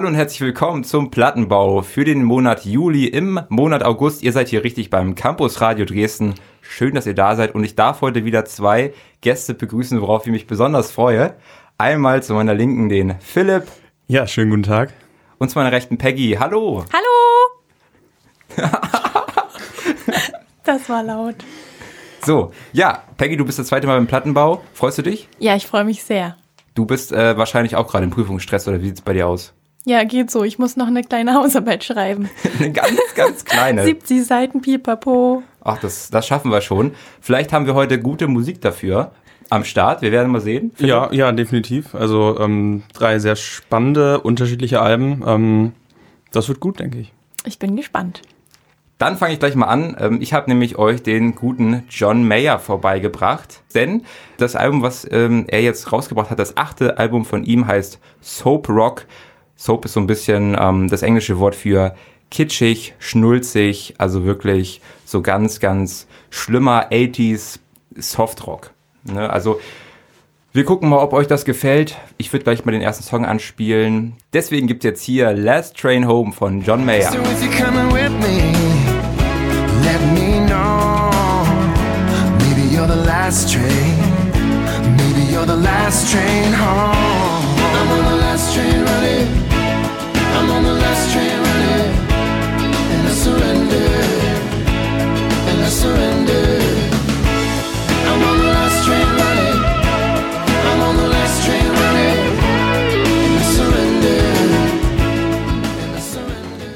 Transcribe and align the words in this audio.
Hallo 0.00 0.08
und 0.08 0.14
herzlich 0.14 0.40
willkommen 0.40 0.82
zum 0.82 1.10
Plattenbau 1.10 1.82
für 1.82 2.06
den 2.06 2.24
Monat 2.24 2.64
Juli 2.64 3.04
im 3.04 3.38
Monat 3.50 3.82
August. 3.82 4.22
Ihr 4.22 4.32
seid 4.32 4.48
hier 4.48 4.64
richtig 4.64 4.88
beim 4.88 5.14
Campus 5.14 5.60
Radio 5.60 5.84
Dresden. 5.84 6.36
Schön, 6.62 6.94
dass 6.94 7.04
ihr 7.04 7.12
da 7.14 7.36
seid 7.36 7.54
und 7.54 7.64
ich 7.64 7.74
darf 7.74 8.00
heute 8.00 8.24
wieder 8.24 8.46
zwei 8.46 8.94
Gäste 9.20 9.52
begrüßen, 9.52 10.00
worauf 10.00 10.24
ich 10.24 10.32
mich 10.32 10.46
besonders 10.46 10.90
freue. 10.90 11.34
Einmal 11.76 12.22
zu 12.22 12.32
meiner 12.32 12.54
Linken 12.54 12.88
den 12.88 13.20
Philipp. 13.20 13.64
Ja, 14.06 14.26
schönen 14.26 14.48
guten 14.48 14.62
Tag. 14.62 14.94
Und 15.36 15.50
zu 15.50 15.58
meiner 15.58 15.70
Rechten 15.70 15.98
Peggy. 15.98 16.38
Hallo. 16.40 16.82
Hallo. 16.94 18.66
das 20.64 20.88
war 20.88 21.02
laut. 21.02 21.36
So, 22.24 22.52
ja, 22.72 23.02
Peggy, 23.18 23.36
du 23.36 23.44
bist 23.44 23.58
das 23.58 23.66
zweite 23.66 23.86
Mal 23.86 23.98
beim 23.98 24.06
Plattenbau. 24.06 24.62
Freust 24.72 24.96
du 24.96 25.02
dich? 25.02 25.28
Ja, 25.40 25.56
ich 25.56 25.66
freue 25.66 25.84
mich 25.84 26.02
sehr. 26.02 26.38
Du 26.74 26.86
bist 26.86 27.12
äh, 27.12 27.36
wahrscheinlich 27.36 27.76
auch 27.76 27.86
gerade 27.86 28.04
im 28.04 28.10
Prüfungsstress 28.10 28.66
oder 28.66 28.80
wie 28.80 28.86
sieht's 28.86 29.02
bei 29.02 29.12
dir 29.12 29.28
aus? 29.28 29.52
Ja, 29.86 30.04
geht 30.04 30.30
so. 30.30 30.44
Ich 30.44 30.58
muss 30.58 30.76
noch 30.76 30.88
eine 30.88 31.02
kleine 31.02 31.34
Hausarbeit 31.34 31.84
schreiben. 31.84 32.28
eine 32.58 32.72
ganz, 32.72 32.98
ganz 33.14 33.44
kleine. 33.44 33.84
70 33.84 34.24
Seiten 34.24 34.60
Pipapo. 34.60 35.42
Ach, 35.62 35.78
das, 35.78 36.10
das 36.10 36.26
schaffen 36.26 36.50
wir 36.50 36.60
schon. 36.60 36.92
Vielleicht 37.20 37.52
haben 37.52 37.66
wir 37.66 37.74
heute 37.74 37.98
gute 37.98 38.28
Musik 38.28 38.60
dafür 38.60 39.12
am 39.48 39.64
Start. 39.64 40.02
Wir 40.02 40.12
werden 40.12 40.30
mal 40.30 40.40
sehen. 40.40 40.72
Philipp. 40.74 40.90
Ja, 40.90 41.12
ja, 41.12 41.32
definitiv. 41.32 41.94
Also 41.94 42.38
ähm, 42.38 42.82
drei 42.92 43.18
sehr 43.18 43.36
spannende, 43.36 44.20
unterschiedliche 44.20 44.80
Alben. 44.80 45.22
Ähm, 45.26 45.72
das 46.30 46.48
wird 46.48 46.60
gut, 46.60 46.78
denke 46.78 46.98
ich. 46.98 47.12
Ich 47.44 47.58
bin 47.58 47.76
gespannt. 47.76 48.22
Dann 48.98 49.16
fange 49.16 49.32
ich 49.32 49.38
gleich 49.38 49.54
mal 49.54 49.66
an. 49.66 49.96
Ähm, 49.98 50.18
ich 50.20 50.34
habe 50.34 50.50
nämlich 50.50 50.76
euch 50.76 51.02
den 51.02 51.34
guten 51.34 51.84
John 51.88 52.28
Mayer 52.28 52.58
vorbeigebracht. 52.58 53.62
Denn 53.74 54.02
das 54.36 54.56
Album, 54.56 54.82
was 54.82 55.06
ähm, 55.10 55.46
er 55.48 55.62
jetzt 55.62 55.90
rausgebracht 55.90 56.28
hat, 56.28 56.38
das 56.38 56.58
achte 56.58 56.98
Album 56.98 57.24
von 57.24 57.44
ihm 57.44 57.66
heißt 57.66 57.98
Soap 58.20 58.68
Rock. 58.68 59.06
Soap 59.60 59.84
ist 59.84 59.92
so 59.92 60.00
ein 60.00 60.06
bisschen 60.06 60.56
ähm, 60.58 60.88
das 60.88 61.02
englische 61.02 61.38
Wort 61.38 61.54
für 61.54 61.94
kitschig, 62.30 62.94
schnulzig, 62.98 63.94
also 63.98 64.24
wirklich 64.24 64.80
so 65.04 65.20
ganz, 65.20 65.60
ganz 65.60 66.06
schlimmer 66.30 66.90
80s 66.90 67.58
Softrock. 67.94 68.70
Ne? 69.04 69.28
Also 69.28 69.60
wir 70.54 70.64
gucken 70.64 70.88
mal, 70.88 70.96
ob 70.96 71.12
euch 71.12 71.26
das 71.26 71.44
gefällt. 71.44 71.98
Ich 72.16 72.32
würde 72.32 72.44
gleich 72.44 72.64
mal 72.64 72.72
den 72.72 72.80
ersten 72.80 73.04
Song 73.04 73.26
anspielen. 73.26 74.14
Deswegen 74.32 74.66
gibt 74.66 74.82
es 74.82 74.88
jetzt 74.88 75.02
hier 75.02 75.34
Last 75.34 75.76
Train 75.76 76.08
Home 76.08 76.32
von 76.32 76.62
John 76.62 76.86
Mayer. 76.86 77.12
So 77.12 77.18
last 85.56 86.12
train. 86.12 86.39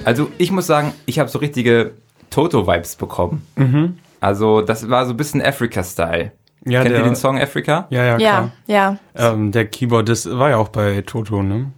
Also 0.05 0.30
ich 0.38 0.50
muss 0.50 0.66
sagen, 0.66 0.92
ich 1.06 1.19
habe 1.19 1.28
so 1.28 1.38
richtige 1.38 1.92
Toto-Vibes 2.30 2.97
bekommen. 2.97 3.47
Mhm. 3.56 3.98
Also 4.20 4.60
das 4.60 4.88
war 4.88 5.06
so 5.06 5.12
ein 5.12 5.16
bisschen 5.16 5.42
Africa-Style. 5.42 6.33
Ja, 6.66 6.83
Kennt 6.83 6.94
der, 6.94 7.00
ihr 7.00 7.05
den 7.05 7.16
Song 7.16 7.38
Africa? 7.38 7.86
Ja, 7.91 8.05
ja, 8.05 8.16
klar. 8.16 8.52
Ja, 8.66 8.98
ja. 9.14 9.32
Ähm, 9.32 9.52
der 9.52 9.66
Keyboardist 9.66 10.30
war 10.38 10.50
ja 10.50 10.56
auch 10.56 10.69
bei 10.69 11.02
Toto, 11.02 11.42
ne? 11.42 11.72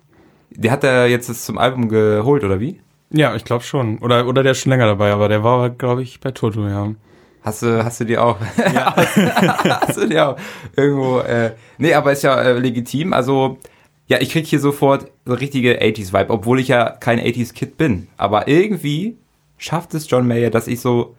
Der 0.51 0.71
hat 0.71 0.85
er 0.85 1.09
jetzt 1.09 1.29
das 1.29 1.45
zum 1.45 1.59
Album 1.59 1.89
geholt, 1.89 2.45
oder 2.45 2.61
wie? 2.61 2.81
Ja, 3.11 3.35
ich 3.35 3.45
glaube 3.45 3.65
schon. 3.65 3.99
Oder, 3.99 4.27
oder 4.27 4.43
der 4.43 4.53
ist 4.53 4.59
schon 4.59 4.71
länger 4.71 4.87
dabei, 4.87 5.13
aber 5.13 5.29
der 5.29 5.43
war, 5.43 5.71
glaube 5.71 6.03
ich, 6.03 6.21
bei 6.21 6.31
Toto, 6.31 6.67
ja. 6.67 6.93
Hast 7.43 7.63
du, 7.63 7.85
hast 7.85 8.01
du 8.01 8.05
dir 8.05 8.25
auch, 8.25 8.39
ja. 8.75 8.95
hast 9.87 9.97
du 9.97 10.09
dir 10.09 10.29
auch 10.31 10.37
irgendwo, 10.77 11.21
äh, 11.21 11.53
nee, 11.79 11.95
aber 11.95 12.13
ist 12.13 12.23
ja 12.23 12.41
äh, 12.41 12.59
legitim. 12.59 13.13
Also, 13.13 13.59
ja, 14.09 14.21
ich 14.21 14.31
krieg 14.31 14.47
hier 14.47 14.61
sofort 14.61 15.11
so 15.25 15.35
richtige 15.35 15.81
80s-Vibe, 15.81 16.31
obwohl 16.31 16.61
ich 16.61 16.69
ja 16.69 16.91
kein 16.91 17.19
80s-Kid 17.19 17.77
bin. 17.77 18.09
Aber 18.17 18.47
irgendwie 18.49 19.17
schafft 19.59 19.95
es 19.95 20.09
John 20.09 20.29
Mayer, 20.29 20.51
dass 20.51 20.69
ich 20.69 20.81
so 20.81 21.17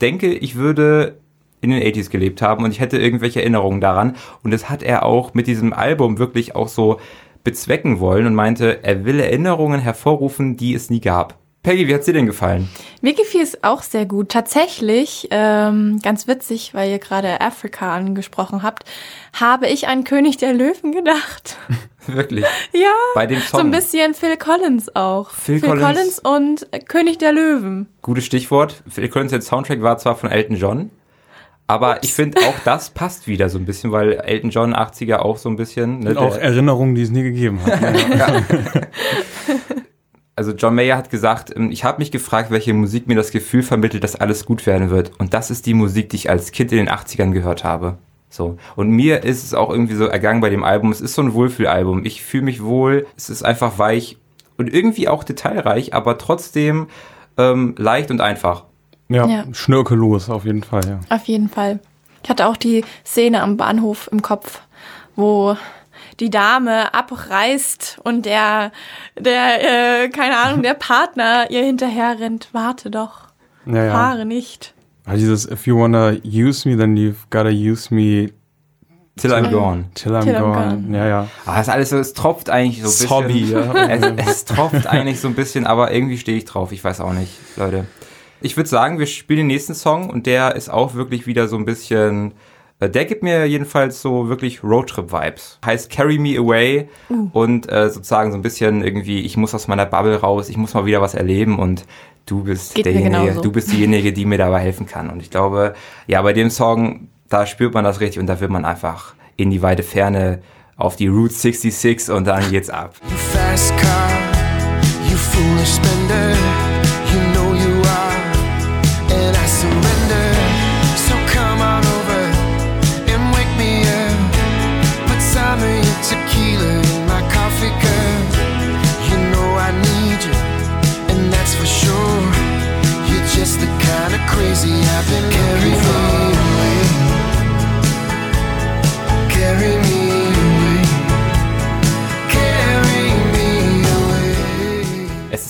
denke, 0.00 0.32
ich 0.32 0.54
würde 0.54 1.18
in 1.60 1.70
den 1.70 1.82
80s 1.82 2.10
gelebt 2.10 2.40
haben 2.40 2.64
und 2.64 2.70
ich 2.70 2.80
hätte 2.80 2.98
irgendwelche 2.98 3.40
Erinnerungen 3.40 3.80
daran. 3.80 4.16
Und 4.44 4.52
das 4.52 4.70
hat 4.70 4.82
er 4.82 5.04
auch 5.04 5.34
mit 5.34 5.48
diesem 5.48 5.72
Album 5.72 6.18
wirklich 6.18 6.54
auch 6.54 6.68
so 6.68 7.00
bezwecken 7.42 7.98
wollen 7.98 8.26
und 8.26 8.34
meinte, 8.34 8.84
er 8.84 9.04
will 9.04 9.18
Erinnerungen 9.18 9.80
hervorrufen, 9.80 10.56
die 10.56 10.74
es 10.74 10.90
nie 10.90 11.00
gab. 11.00 11.38
Peggy, 11.68 11.86
wie 11.86 11.92
hat's 11.92 12.06
dir 12.06 12.14
denn 12.14 12.24
gefallen? 12.24 12.66
Mir 13.02 13.12
gefiel 13.12 13.42
es 13.42 13.62
auch 13.62 13.82
sehr 13.82 14.06
gut. 14.06 14.30
Tatsächlich, 14.30 15.28
ähm, 15.30 16.00
ganz 16.02 16.26
witzig, 16.26 16.72
weil 16.72 16.90
ihr 16.90 16.98
gerade 16.98 17.42
Afrika 17.42 17.94
angesprochen 17.94 18.62
habt, 18.62 18.84
habe 19.38 19.66
ich 19.66 19.86
an 19.86 20.04
König 20.04 20.38
der 20.38 20.54
Löwen 20.54 20.92
gedacht. 20.92 21.58
Wirklich? 22.06 22.46
Ja. 22.72 22.94
Bei 23.14 23.26
dem 23.26 23.40
Song. 23.40 23.60
So 23.60 23.66
ein 23.66 23.70
bisschen 23.70 24.14
Phil 24.14 24.38
Collins 24.38 24.96
auch. 24.96 25.30
Phil, 25.30 25.60
Phil 25.60 25.68
Collins. 25.68 26.22
Collins. 26.22 26.64
und 26.70 26.88
König 26.88 27.18
der 27.18 27.34
Löwen. 27.34 27.86
Gutes 28.00 28.24
Stichwort. 28.24 28.82
Phil 28.88 29.10
Collins, 29.10 29.32
der 29.32 29.42
Soundtrack 29.42 29.82
war 29.82 29.98
zwar 29.98 30.16
von 30.16 30.30
Elton 30.30 30.56
John, 30.56 30.90
aber 31.66 31.96
Ups. 31.96 32.00
ich 32.04 32.14
finde 32.14 32.40
auch 32.46 32.58
das 32.64 32.88
passt 32.88 33.28
wieder 33.28 33.50
so 33.50 33.58
ein 33.58 33.66
bisschen, 33.66 33.92
weil 33.92 34.12
Elton 34.12 34.48
John 34.48 34.74
80er 34.74 35.16
auch 35.16 35.36
so 35.36 35.50
ein 35.50 35.56
bisschen. 35.56 35.98
Ne, 35.98 36.16
auch 36.16 36.34
Erinnerungen, 36.38 36.94
die 36.94 37.02
es 37.02 37.10
nie 37.10 37.24
gegeben 37.24 37.60
hat. 37.62 37.78
ja. 38.18 38.42
Also 40.38 40.52
John 40.52 40.76
Mayer 40.76 40.96
hat 40.96 41.10
gesagt, 41.10 41.52
ähm, 41.56 41.72
ich 41.72 41.82
habe 41.82 41.98
mich 41.98 42.12
gefragt, 42.12 42.52
welche 42.52 42.72
Musik 42.72 43.08
mir 43.08 43.16
das 43.16 43.32
Gefühl 43.32 43.64
vermittelt, 43.64 44.04
dass 44.04 44.14
alles 44.14 44.46
gut 44.46 44.66
werden 44.66 44.88
wird. 44.88 45.10
Und 45.18 45.34
das 45.34 45.50
ist 45.50 45.66
die 45.66 45.74
Musik, 45.74 46.10
die 46.10 46.16
ich 46.16 46.30
als 46.30 46.52
Kind 46.52 46.70
in 46.70 46.78
den 46.78 46.88
80ern 46.88 47.32
gehört 47.32 47.64
habe. 47.64 47.98
So. 48.30 48.56
Und 48.76 48.90
mir 48.90 49.24
ist 49.24 49.42
es 49.42 49.52
auch 49.52 49.68
irgendwie 49.68 49.96
so 49.96 50.06
ergangen 50.06 50.40
bei 50.40 50.48
dem 50.48 50.62
Album. 50.62 50.92
Es 50.92 51.00
ist 51.00 51.14
so 51.14 51.22
ein 51.22 51.34
Wohlfühlalbum. 51.34 52.04
Ich 52.04 52.22
fühle 52.22 52.44
mich 52.44 52.62
wohl. 52.62 53.08
Es 53.16 53.30
ist 53.30 53.44
einfach 53.44 53.80
weich 53.80 54.16
und 54.56 54.72
irgendwie 54.72 55.08
auch 55.08 55.24
detailreich, 55.24 55.92
aber 55.92 56.18
trotzdem 56.18 56.86
ähm, 57.36 57.74
leicht 57.76 58.12
und 58.12 58.20
einfach. 58.20 58.62
Ja, 59.08 59.26
ja. 59.26 59.44
schnörkellos 59.52 60.30
auf 60.30 60.44
jeden 60.44 60.62
Fall, 60.62 60.82
ja. 60.86 61.00
Auf 61.08 61.24
jeden 61.24 61.48
Fall. 61.48 61.80
Ich 62.22 62.30
hatte 62.30 62.46
auch 62.46 62.56
die 62.56 62.84
Szene 63.04 63.42
am 63.42 63.56
Bahnhof 63.56 64.08
im 64.12 64.22
Kopf, 64.22 64.60
wo 65.16 65.56
die 66.20 66.30
Dame 66.30 66.94
abreißt 66.94 68.00
und 68.02 68.26
der, 68.26 68.72
der, 69.18 70.04
äh, 70.04 70.08
keine 70.08 70.38
Ahnung, 70.38 70.62
der 70.62 70.74
Partner 70.74 71.50
ihr 71.50 71.64
hinterher 71.64 72.18
rennt. 72.18 72.48
Warte 72.52 72.90
doch. 72.90 73.28
Ja, 73.66 73.84
ja. 73.84 73.92
Fahre 73.92 74.24
nicht. 74.24 74.74
Also 75.04 75.20
dieses 75.20 75.50
If 75.50 75.66
you 75.66 75.78
wanna 75.78 76.16
use 76.24 76.68
me, 76.68 76.76
then 76.76 76.96
you've 76.96 77.30
gotta 77.30 77.50
use 77.50 77.92
me 77.94 78.32
Till 79.18 79.32
I'm 79.32 79.50
gone. 79.50 79.86
Till 79.94 80.14
I'm, 80.14 80.22
Till 80.22 80.36
I'm 80.36 80.40
gone. 80.40 80.82
gone. 80.82 80.96
Ja, 80.96 81.06
ja. 81.06 81.28
Ah, 81.44 81.56
das 81.56 81.66
ist 81.66 81.72
alles 81.72 81.90
so, 81.90 81.98
es 81.98 82.12
tropft 82.12 82.50
eigentlich 82.50 82.82
so 82.82 82.88
ein 82.88 83.26
bisschen. 83.26 83.68
Hobby, 83.68 83.80
ja. 83.80 83.88
es, 83.88 84.28
es 84.28 84.44
tropft 84.44 84.86
eigentlich 84.86 85.20
so 85.20 85.28
ein 85.28 85.34
bisschen, 85.34 85.66
aber 85.66 85.92
irgendwie 85.92 86.18
stehe 86.18 86.38
ich 86.38 86.44
drauf. 86.44 86.72
Ich 86.72 86.82
weiß 86.82 87.00
auch 87.00 87.12
nicht, 87.12 87.32
Leute. 87.56 87.86
Ich 88.40 88.56
würde 88.56 88.68
sagen, 88.68 88.98
wir 89.00 89.06
spielen 89.06 89.38
den 89.38 89.46
nächsten 89.48 89.74
Song 89.74 90.08
und 90.10 90.26
der 90.26 90.54
ist 90.54 90.68
auch 90.68 90.94
wirklich 90.94 91.26
wieder 91.26 91.48
so 91.48 91.56
ein 91.56 91.64
bisschen. 91.64 92.32
Äh, 92.80 92.90
der 92.90 93.04
gibt 93.04 93.22
mir 93.22 93.46
jedenfalls 93.46 94.00
so 94.00 94.28
wirklich 94.28 94.62
Roadtrip-Vibes. 94.62 95.58
Heißt 95.64 95.90
Carry 95.90 96.18
Me 96.18 96.38
Away 96.38 96.88
uh. 97.10 97.30
und 97.32 97.70
äh, 97.70 97.90
sozusagen 97.90 98.30
so 98.30 98.38
ein 98.38 98.42
bisschen 98.42 98.82
irgendwie, 98.82 99.20
ich 99.20 99.36
muss 99.36 99.54
aus 99.54 99.68
meiner 99.68 99.86
Bubble 99.86 100.16
raus, 100.16 100.48
ich 100.48 100.56
muss 100.56 100.74
mal 100.74 100.86
wieder 100.86 101.00
was 101.00 101.14
erleben 101.14 101.58
und 101.58 101.84
du 102.26 102.44
bist 102.44 102.74
Geht 102.74 102.86
derjenige, 102.86 103.40
du 103.40 103.50
bist 103.50 103.72
diejenige, 103.72 104.12
die 104.12 104.24
mir 104.24 104.38
dabei 104.38 104.60
helfen 104.60 104.86
kann. 104.86 105.10
Und 105.10 105.20
ich 105.20 105.30
glaube, 105.30 105.74
ja, 106.06 106.22
bei 106.22 106.32
dem 106.32 106.50
Song, 106.50 107.08
da 107.28 107.46
spürt 107.46 107.74
man 107.74 107.84
das 107.84 108.00
richtig 108.00 108.20
und 108.20 108.26
da 108.26 108.40
will 108.40 108.48
man 108.48 108.64
einfach 108.64 109.14
in 109.36 109.50
die 109.50 109.62
weite 109.62 109.82
Ferne 109.82 110.40
auf 110.76 110.96
die 110.96 111.08
Route 111.08 111.34
66 111.34 112.14
und 112.14 112.26
dann 112.26 112.50
geht's 112.50 112.70
ab. 112.70 112.94
Fast 113.32 113.76
car, 113.78 114.17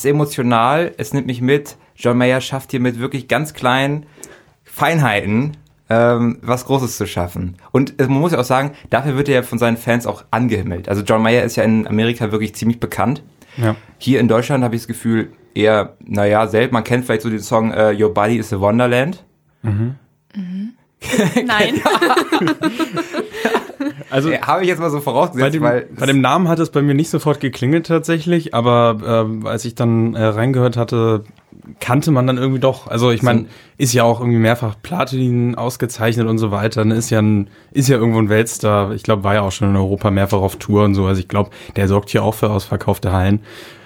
emotional, 0.09 0.93
es 0.97 1.13
nimmt 1.13 1.27
mich 1.27 1.41
mit. 1.41 1.77
John 1.97 2.19
Mayer 2.19 2.41
schafft 2.41 2.71
hier 2.71 2.81
mit 2.81 2.99
wirklich 2.99 3.29
ganz 3.29 3.55
kleinen 3.55 4.07
Feinheiten 4.65 5.57
ähm, 5.91 6.39
was 6.43 6.67
Großes 6.67 6.97
zu 6.97 7.07
schaffen. 7.07 7.57
Und 7.73 7.99
man 7.99 8.11
muss 8.11 8.33
ja 8.33 8.39
auch 8.39 8.45
sagen, 8.45 8.73
dafür 8.91 9.17
wird 9.17 9.29
er 9.29 9.37
ja 9.37 9.43
von 9.43 9.59
seinen 9.59 9.77
Fans 9.77 10.07
auch 10.07 10.25
angehimmelt. 10.31 10.89
Also 10.89 11.03
John 11.03 11.23
Mayer 11.23 11.45
ist 11.45 11.57
ja 11.57 11.65
in 11.65 11.87
Amerika 11.87 12.31
wirklich 12.31 12.55
ziemlich 12.55 12.81
bekannt. 12.81 13.23
Ja. 13.57 13.75
Hier 13.99 14.21
in 14.21 14.29
Deutschland 14.29 14.63
habe 14.63 14.75
ich 14.75 14.83
das 14.83 14.89
Gefühl, 14.89 15.33
eher, 15.55 15.97
naja, 16.05 16.47
selten. 16.47 16.75
Man 16.75 16.85
kennt 16.85 17.05
vielleicht 17.05 17.23
so 17.23 17.31
den 17.31 17.41
Song 17.41 17.73
uh, 17.73 17.91
Your 17.99 18.13
Body 18.13 18.37
is 18.37 18.53
a 18.53 18.61
Wonderland. 18.61 19.25
Mhm. 19.63 19.97
mhm. 20.35 20.75
Nein. 21.47 21.81
also 24.11 24.31
ja, 24.31 24.47
habe 24.47 24.63
ich 24.63 24.69
jetzt 24.69 24.81
mal 24.81 24.91
so 24.91 25.01
vorausgesetzt, 25.01 25.45
bei 25.45 25.51
dem, 25.51 25.63
weil 25.63 25.89
bei 25.99 26.07
dem 26.07 26.21
Namen 26.21 26.49
hat 26.49 26.59
es 26.59 26.71
bei 26.71 26.83
mir 26.83 26.95
nicht 26.95 27.11
sofort 27.11 27.41
geklingelt 27.41 27.87
tatsächlich, 27.87 28.55
aber 28.55 29.27
äh, 29.43 29.47
als 29.47 29.65
ich 29.65 29.75
dann 29.75 30.15
äh, 30.15 30.25
reingehört 30.25 30.77
hatte, 30.77 31.25
kannte 31.81 32.11
man 32.11 32.27
dann 32.27 32.39
irgendwie 32.39 32.61
doch. 32.61 32.87
Also 32.87 33.11
ich 33.11 33.23
meine, 33.23 33.47
ist 33.77 33.93
ja 33.93 34.05
auch 34.05 34.21
irgendwie 34.21 34.39
mehrfach 34.39 34.77
Platin 34.83 35.55
ausgezeichnet 35.55 36.27
und 36.27 36.39
so 36.39 36.51
weiter. 36.51 36.83
Dann 36.83 36.91
ist 36.91 37.11
ja 37.11 37.21
ein, 37.21 37.49
ist 37.73 37.89
ja 37.89 37.97
irgendwo 37.97 38.19
ein 38.19 38.29
Weltstar. 38.29 38.93
Ich 38.93 39.03
glaube, 39.03 39.25
war 39.25 39.35
ja 39.35 39.43
auch 39.43 39.53
schon 39.53 39.71
in 39.71 39.77
Europa 39.77 40.11
mehrfach 40.11 40.39
auf 40.39 40.57
Tour 40.57 40.85
und 40.85 40.95
so. 40.95 41.07
Also 41.07 41.21
ich 41.21 41.29
glaube, 41.29 41.51
der 41.77 41.89
sorgt 41.89 42.11
hier 42.11 42.23
auch 42.23 42.35
für 42.35 42.51
ausverkaufte 42.51 43.13
Hallen. 43.13 43.41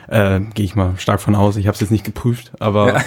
Äh, 0.08 0.40
Gehe 0.54 0.64
ich 0.64 0.74
mal 0.74 0.94
stark 0.96 1.20
von 1.20 1.34
aus. 1.34 1.56
Ich 1.56 1.66
habe 1.66 1.74
es 1.74 1.80
jetzt 1.80 1.90
nicht 1.90 2.04
geprüft, 2.04 2.52
aber 2.60 3.02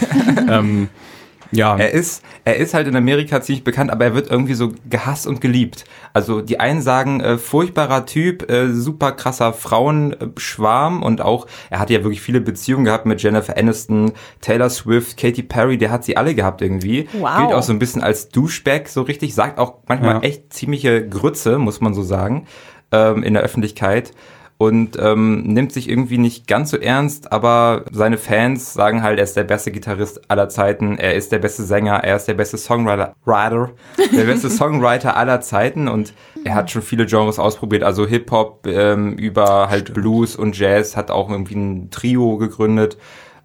ähm, 0.49 0.89
ja. 1.51 1.77
Er 1.77 1.91
ist, 1.91 2.23
er 2.43 2.57
ist 2.57 2.73
halt 2.73 2.87
in 2.87 2.95
Amerika 2.95 3.41
ziemlich 3.41 3.63
bekannt, 3.63 3.91
aber 3.91 4.05
er 4.05 4.15
wird 4.15 4.29
irgendwie 4.29 4.53
so 4.53 4.71
gehasst 4.89 5.27
und 5.27 5.41
geliebt. 5.41 5.85
Also 6.13 6.41
die 6.41 6.59
einen 6.59 6.81
sagen, 6.81 7.21
äh, 7.21 7.37
furchtbarer 7.37 8.05
Typ, 8.05 8.49
äh, 8.49 8.73
super 8.73 9.11
krasser 9.11 9.53
Frauenschwarm 9.53 11.03
und 11.03 11.21
auch, 11.21 11.47
er 11.69 11.79
hatte 11.79 11.93
ja 11.93 12.03
wirklich 12.03 12.21
viele 12.21 12.41
Beziehungen 12.41 12.85
gehabt 12.85 13.05
mit 13.05 13.21
Jennifer 13.21 13.57
Aniston, 13.57 14.13
Taylor 14.41 14.69
Swift, 14.69 15.17
Katy 15.17 15.43
Perry, 15.43 15.77
der 15.77 15.91
hat 15.91 16.03
sie 16.03 16.17
alle 16.17 16.35
gehabt 16.35 16.61
irgendwie. 16.61 17.07
Wow. 17.13 17.37
Gilt 17.37 17.53
auch 17.53 17.63
so 17.63 17.73
ein 17.73 17.79
bisschen 17.79 18.01
als 18.01 18.29
Douchebag, 18.29 18.87
so 18.87 19.01
richtig, 19.01 19.35
sagt 19.35 19.59
auch 19.59 19.75
manchmal 19.87 20.15
ja. 20.15 20.21
echt 20.21 20.53
ziemliche 20.53 21.07
Grütze, 21.07 21.57
muss 21.57 21.81
man 21.81 21.93
so 21.93 22.03
sagen, 22.03 22.47
ähm, 22.91 23.23
in 23.23 23.33
der 23.33 23.43
Öffentlichkeit 23.43 24.11
und 24.57 24.97
ähm, 24.99 25.43
nimmt 25.43 25.73
sich 25.73 25.89
irgendwie 25.89 26.17
nicht 26.17 26.47
ganz 26.47 26.71
so 26.71 26.77
ernst, 26.77 27.31
aber 27.33 27.83
seine 27.91 28.17
Fans 28.17 28.73
sagen 28.73 29.03
halt, 29.03 29.17
er 29.19 29.25
ist 29.25 29.35
der 29.35 29.43
beste 29.43 29.71
Gitarrist 29.71 30.31
aller 30.31 30.47
Zeiten, 30.47 30.97
er 30.97 31.15
ist 31.15 31.31
der 31.33 31.39
beste 31.39 31.63
Sänger, 31.63 31.95
er 31.95 32.15
ist 32.15 32.27
der 32.27 32.35
beste 32.35 32.57
Songwriter, 32.57 33.15
Rider, 33.25 33.71
der 34.15 34.23
beste 34.23 34.49
Songwriter 34.51 35.17
aller 35.17 35.41
Zeiten. 35.41 35.89
Und 35.89 36.13
er 36.45 36.55
hat 36.55 36.71
schon 36.71 36.81
viele 36.81 37.05
Genres 37.05 37.37
ausprobiert, 37.37 37.83
also 37.83 38.07
Hip-Hop 38.07 38.65
ähm, 38.67 39.17
über 39.17 39.69
halt 39.69 39.93
Blues 39.93 40.37
und 40.37 40.57
Jazz, 40.57 40.95
hat 40.95 41.11
auch 41.11 41.29
irgendwie 41.29 41.55
ein 41.55 41.89
Trio 41.91 42.37
gegründet. 42.37 42.97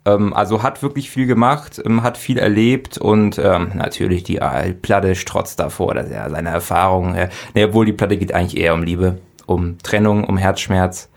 Ähm, 0.05 0.33
also 0.33 0.63
hat 0.63 0.81
wirklich 0.83 1.11
viel 1.11 1.27
gemacht, 1.27 1.83
ähm, 1.85 2.05
hat 2.05 2.19
viel 2.19 2.39
erlebt 2.39 2.99
und 2.99 3.37
ähm, 3.39 3.73
natürlich 3.75 4.23
die 4.23 4.41
Platte 4.81 5.17
strotzt 5.17 5.59
davor, 5.59 5.95
dass 5.95 6.09
er 6.09 6.31
seine 6.31 6.51
Erfahrungen, 6.51 7.17
äh, 7.17 7.29
ne, 7.55 7.67
obwohl 7.67 7.85
die 7.85 7.93
Platte 7.93 8.17
geht 8.17 8.33
eigentlich 8.33 8.59
eher 8.59 8.75
um 8.75 8.85
Liebe 8.85 9.19
um 9.51 9.79
Trennung, 9.79 10.25
um 10.25 10.37
Herzschmerz, 10.37 11.11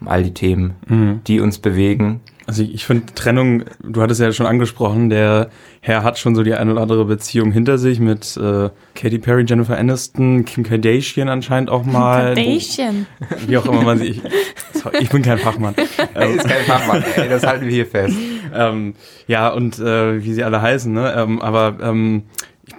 um 0.00 0.08
all 0.08 0.22
die 0.22 0.34
Themen, 0.34 0.74
mhm. 0.86 1.20
die 1.26 1.40
uns 1.40 1.58
bewegen. 1.58 2.20
Also 2.46 2.62
ich, 2.62 2.74
ich 2.74 2.86
finde 2.86 3.14
Trennung, 3.14 3.64
du 3.82 4.02
hattest 4.02 4.20
ja 4.20 4.32
schon 4.32 4.46
angesprochen, 4.46 5.10
der 5.10 5.50
Herr 5.80 6.02
hat 6.02 6.18
schon 6.18 6.34
so 6.34 6.42
die 6.42 6.54
eine 6.54 6.72
oder 6.72 6.82
andere 6.82 7.04
Beziehung 7.04 7.52
hinter 7.52 7.78
sich 7.78 8.00
mit 8.00 8.36
äh, 8.36 8.70
Katy 8.94 9.18
Perry, 9.18 9.44
Jennifer 9.46 9.78
Aniston, 9.78 10.44
Kim 10.44 10.64
Kardashian 10.64 11.28
anscheinend 11.28 11.70
auch 11.70 11.84
mal. 11.84 12.34
Kardashian. 12.34 13.06
Wo, 13.18 13.48
wie 13.48 13.56
auch 13.58 13.66
immer 13.66 13.82
man 13.82 13.98
sich. 13.98 14.20
Ich, 14.24 15.00
ich 15.00 15.10
bin 15.10 15.22
kein 15.22 15.38
Fachmann. 15.38 15.74
er 16.14 16.30
ist 16.30 16.48
kein 16.48 16.64
Fachmann, 16.64 17.04
ey, 17.16 17.28
das 17.28 17.46
halten 17.46 17.66
wir 17.66 17.72
hier 17.72 17.86
fest. 17.86 18.16
Ähm, 18.54 18.94
ja, 19.28 19.48
und 19.48 19.78
äh, 19.78 20.22
wie 20.24 20.32
sie 20.32 20.44
alle 20.44 20.60
heißen, 20.60 20.92
ne? 20.92 21.14
Ähm, 21.16 21.40
aber 21.40 21.78
ähm, 21.80 22.24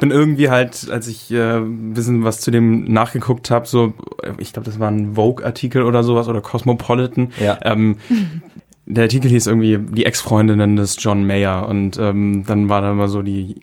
bin 0.04 0.12
irgendwie 0.12 0.50
halt, 0.50 0.90
als 0.92 1.08
ich 1.08 1.32
äh, 1.32 1.60
ein 1.60 1.94
bisschen 1.94 2.26
was 2.26 2.42
zu 2.42 2.52
dem 2.52 2.84
nachgeguckt 2.92 3.50
habe, 3.50 3.66
so, 3.66 3.94
ich 4.38 4.52
glaube, 4.52 4.66
das 4.66 4.78
war 4.78 4.92
ein 4.92 5.16
Vogue-Artikel 5.16 5.84
oder 5.84 6.04
sowas 6.04 6.28
oder 6.28 6.42
Cosmopolitan. 6.42 7.32
Ja. 7.40 7.58
Ähm, 7.64 7.96
der 8.86 9.04
Artikel 9.04 9.32
hieß 9.32 9.48
irgendwie 9.48 9.78
die 9.78 10.06
Ex-Freundinnen 10.06 10.76
des 10.76 10.98
John 11.00 11.26
Mayer 11.26 11.70
und 11.70 11.98
ähm, 11.98 12.44
dann 12.46 12.68
war 12.68 12.82
da 12.82 12.92
immer 12.92 13.08
so 13.08 13.22
die 13.22 13.56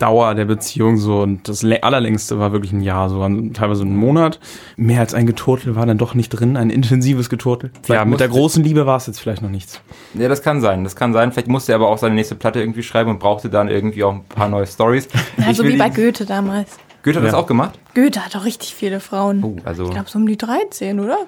Dauer 0.00 0.34
der 0.34 0.46
Beziehung 0.46 0.96
so 0.96 1.20
und 1.20 1.48
das 1.48 1.64
allerlängste 1.64 2.38
war 2.38 2.52
wirklich 2.52 2.72
ein 2.72 2.80
Jahr, 2.80 3.08
so 3.10 3.20
teilweise 3.52 3.84
ein 3.84 3.96
Monat. 3.96 4.40
Mehr 4.76 5.00
als 5.00 5.14
ein 5.14 5.26
Geturtel 5.26 5.76
war 5.76 5.86
dann 5.86 5.98
doch 5.98 6.14
nicht 6.14 6.30
drin, 6.30 6.56
ein 6.56 6.70
intensives 6.70 7.28
Geturtel. 7.28 7.70
Vielleicht 7.82 8.00
ja, 8.00 8.04
mit 8.04 8.18
der 8.18 8.28
großen 8.28 8.64
Liebe 8.64 8.86
war 8.86 8.96
es 8.96 9.06
jetzt 9.06 9.20
vielleicht 9.20 9.42
noch 9.42 9.50
nichts. 9.50 9.80
Ja, 10.14 10.28
das 10.28 10.42
kann 10.42 10.60
sein, 10.60 10.84
das 10.84 10.96
kann 10.96 11.12
sein. 11.12 11.32
Vielleicht 11.32 11.48
musste 11.48 11.72
er 11.72 11.76
aber 11.76 11.88
auch 11.88 11.98
seine 11.98 12.14
nächste 12.14 12.34
Platte 12.34 12.60
irgendwie 12.60 12.82
schreiben 12.82 13.10
und 13.10 13.18
brauchte 13.20 13.50
dann 13.50 13.68
irgendwie 13.68 14.02
auch 14.02 14.14
ein 14.14 14.24
paar 14.24 14.48
neue 14.48 14.66
Stories. 14.66 15.08
Ja, 15.38 15.54
so 15.54 15.64
wie 15.64 15.76
bei 15.76 15.88
Goethe 15.88 16.26
damals. 16.26 16.78
Goethe 17.02 17.18
hat 17.18 17.24
ja. 17.24 17.30
das 17.30 17.34
auch 17.34 17.46
gemacht? 17.46 17.78
Goethe 17.94 18.24
hat 18.24 18.34
doch 18.34 18.44
richtig 18.44 18.74
viele 18.74 19.00
Frauen. 19.00 19.42
Oh, 19.42 19.56
also 19.64 19.84
ich 19.84 19.90
glaube 19.90 20.08
so 20.08 20.18
um 20.18 20.26
die 20.26 20.36
13, 20.36 21.00
oder? 21.00 21.18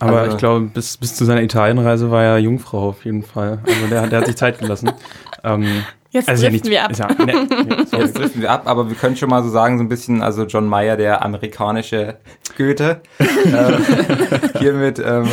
Aber 0.00 0.20
also, 0.20 0.32
ich 0.32 0.38
glaube, 0.38 0.66
bis, 0.66 0.96
bis 0.96 1.14
zu 1.16 1.24
seiner 1.24 1.42
Italienreise 1.42 2.10
war 2.10 2.22
er 2.22 2.38
Jungfrau 2.38 2.90
auf 2.90 3.04
jeden 3.04 3.22
Fall. 3.22 3.58
Also 3.66 3.86
der, 3.88 4.06
der 4.06 4.20
hat 4.20 4.26
sich 4.26 4.36
Zeit 4.36 4.58
gelassen. 4.58 4.92
ähm, 5.44 5.84
Jetzt 6.10 6.28
also 6.28 6.46
driften 6.48 6.72
ja 6.72 6.88
nicht, 6.88 6.98
wir 6.98 7.06
ab. 7.06 7.18
Ja, 7.18 7.24
ne, 7.24 7.86
Jetzt 7.98 8.16
driften 8.16 8.40
wir 8.40 8.50
ab, 8.50 8.62
aber 8.64 8.88
wir 8.88 8.96
können 8.96 9.16
schon 9.16 9.28
mal 9.28 9.42
so 9.42 9.50
sagen, 9.50 9.76
so 9.76 9.84
ein 9.84 9.88
bisschen, 9.88 10.22
also 10.22 10.44
John 10.44 10.66
Mayer, 10.66 10.96
der 10.96 11.22
amerikanische 11.22 12.16
Goethe, 12.56 13.02
äh, 13.18 14.58
hiermit 14.58 15.02
ähm, 15.04 15.28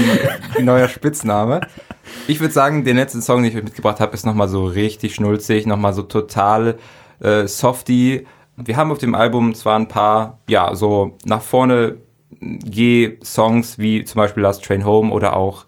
neuer 0.60 0.89
Spitzname. 0.89 1.62
Ich 2.27 2.42
würde 2.42 2.54
sagen, 2.54 2.83
den 2.83 2.98
letzten 2.98 3.22
Song, 3.22 3.42
den 3.42 3.51
ich 3.51 3.57
euch 3.57 3.63
mitgebracht 3.63 4.01
habe, 4.01 4.13
ist 4.13 4.25
nochmal 4.25 4.50
so 4.50 4.66
richtig 4.66 5.16
schnulzig, 5.16 5.66
nochmal 5.66 5.94
so 5.94 6.04
total 6.04 6.78
äh, 7.21 7.48
softy. 7.48 8.28
Wir 8.57 8.75
haben 8.75 8.92
auf 8.92 8.98
dem 8.98 9.16
Album 9.16 9.56
zwar 9.56 9.80
ein 9.80 9.88
paar, 9.88 10.39
ja, 10.50 10.75
so 10.75 11.18
nach 11.24 11.42
vorne 11.42 11.98
geh 12.42 13.18
Songs 13.24 13.80
wie 13.80 14.04
zum 14.04 14.19
Beispiel 14.19 14.44
Last 14.44 14.63
Train 14.63 14.86
Home 14.86 15.12
oder 15.12 15.36
auch 15.36 15.66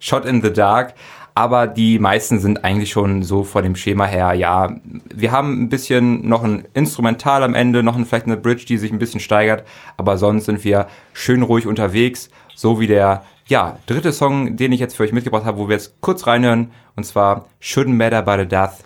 Shot 0.00 0.24
in 0.24 0.42
the 0.42 0.52
Dark, 0.52 0.94
aber 1.38 1.68
die 1.68 2.00
meisten 2.00 2.40
sind 2.40 2.64
eigentlich 2.64 2.90
schon 2.90 3.22
so 3.22 3.44
vor 3.44 3.62
dem 3.62 3.76
Schema 3.76 4.06
her, 4.06 4.34
ja, 4.34 4.74
wir 5.14 5.30
haben 5.30 5.62
ein 5.62 5.68
bisschen 5.68 6.28
noch 6.28 6.42
ein 6.42 6.66
Instrumental 6.74 7.44
am 7.44 7.54
Ende, 7.54 7.84
noch 7.84 7.94
ein, 7.94 8.06
vielleicht 8.06 8.26
eine 8.26 8.36
Bridge, 8.36 8.64
die 8.66 8.76
sich 8.76 8.90
ein 8.90 8.98
bisschen 8.98 9.20
steigert, 9.20 9.62
aber 9.96 10.18
sonst 10.18 10.46
sind 10.46 10.64
wir 10.64 10.88
schön 11.12 11.42
ruhig 11.42 11.68
unterwegs, 11.68 12.28
so 12.56 12.80
wie 12.80 12.88
der, 12.88 13.22
ja, 13.46 13.78
dritte 13.86 14.12
Song, 14.12 14.56
den 14.56 14.72
ich 14.72 14.80
jetzt 14.80 14.96
für 14.96 15.04
euch 15.04 15.12
mitgebracht 15.12 15.44
habe, 15.44 15.58
wo 15.58 15.68
wir 15.68 15.76
jetzt 15.76 16.00
kurz 16.00 16.26
reinhören, 16.26 16.72
und 16.96 17.04
zwar 17.04 17.46
Shouldn't 17.62 17.94
Matter 17.94 18.18
About 18.18 18.42
a 18.42 18.44
Death. 18.44 18.82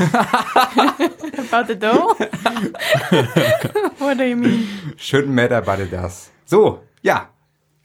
about 0.00 1.68
the 1.68 1.76
dough? 1.78 2.16
What 4.00 4.18
do 4.18 4.24
you 4.24 4.36
mean? 4.36 4.66
Shouldn't 4.96 5.28
matter 5.28 5.58
about 5.58 5.80
a 5.80 5.84
death. 5.84 6.32
So, 6.44 6.80
ja, 7.02 7.28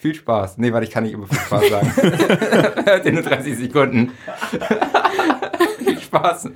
viel 0.02 0.16
Spaß. 0.16 0.58
Nee, 0.58 0.74
warte, 0.74 0.88
ich 0.88 0.92
kann 0.92 1.04
nicht 1.04 1.14
immer 1.14 1.28
viel 1.28 1.38
Spaß 1.38 1.70
sagen. 1.70 1.94
Hört 2.86 3.06
ihr 3.06 3.12
nur 3.12 3.22
30 3.22 3.56
Sekunden. 3.56 4.18
viel 5.78 6.00
Spaß. 6.00 6.50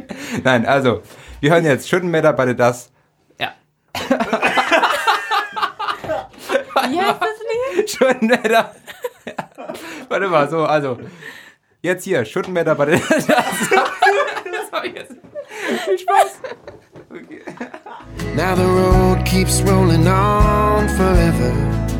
Nein, 0.43 0.65
also, 0.65 1.03
wir 1.41 1.51
hören 1.51 1.63
jetzt 1.63 1.87
Shouldn't 1.87 2.09
Matter 2.09 2.33
bei 2.33 2.51
das. 2.53 2.91
Ja. 3.39 3.53
Wie 6.89 6.99
heißt 6.99 7.21
das 7.21 7.39
Lied? 7.75 7.89
Shouldn't 7.89 8.27
Matter. 8.27 8.71
Warte 10.09 10.27
mal, 10.27 10.49
so, 10.49 10.65
also. 10.65 10.97
Jetzt 11.81 12.03
hier, 12.03 12.25
Shouldn't 12.25 12.49
Matter 12.49 12.73
bei 12.73 12.85
das. 12.85 13.01
das 13.27 13.29
hab 14.71 14.85
ich 14.85 14.95
jetzt. 14.95 15.13
Viel 15.85 15.99
Spaß. 15.99 16.39
Okay. 17.11 17.41
Now 18.35 18.55
the 18.55 18.63
road 18.63 19.23
keeps 19.23 19.61
rolling 19.61 20.07
on 20.07 20.89
forever. 20.89 21.94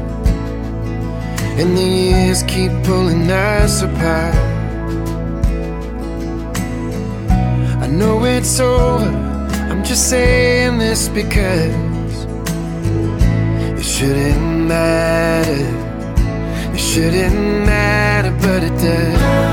And 1.57 1.77
the 1.77 1.83
years 1.83 2.43
keep 2.43 2.71
pulling 2.83 3.29
us 3.31 3.81
apart. 3.81 4.35
I 7.81 7.87
know 7.87 8.25
it's 8.25 8.59
over, 8.59 9.05
I'm 9.71 9.83
just 9.83 10.09
saying 10.09 10.77
this 10.79 11.07
because 11.07 12.25
it 13.79 13.85
shouldn't 13.85 14.67
matter. 14.67 15.85
It 16.73 16.79
shouldn't 16.79 17.65
matter, 17.65 18.31
but 18.41 18.63
it 18.63 18.75
does. 18.81 19.45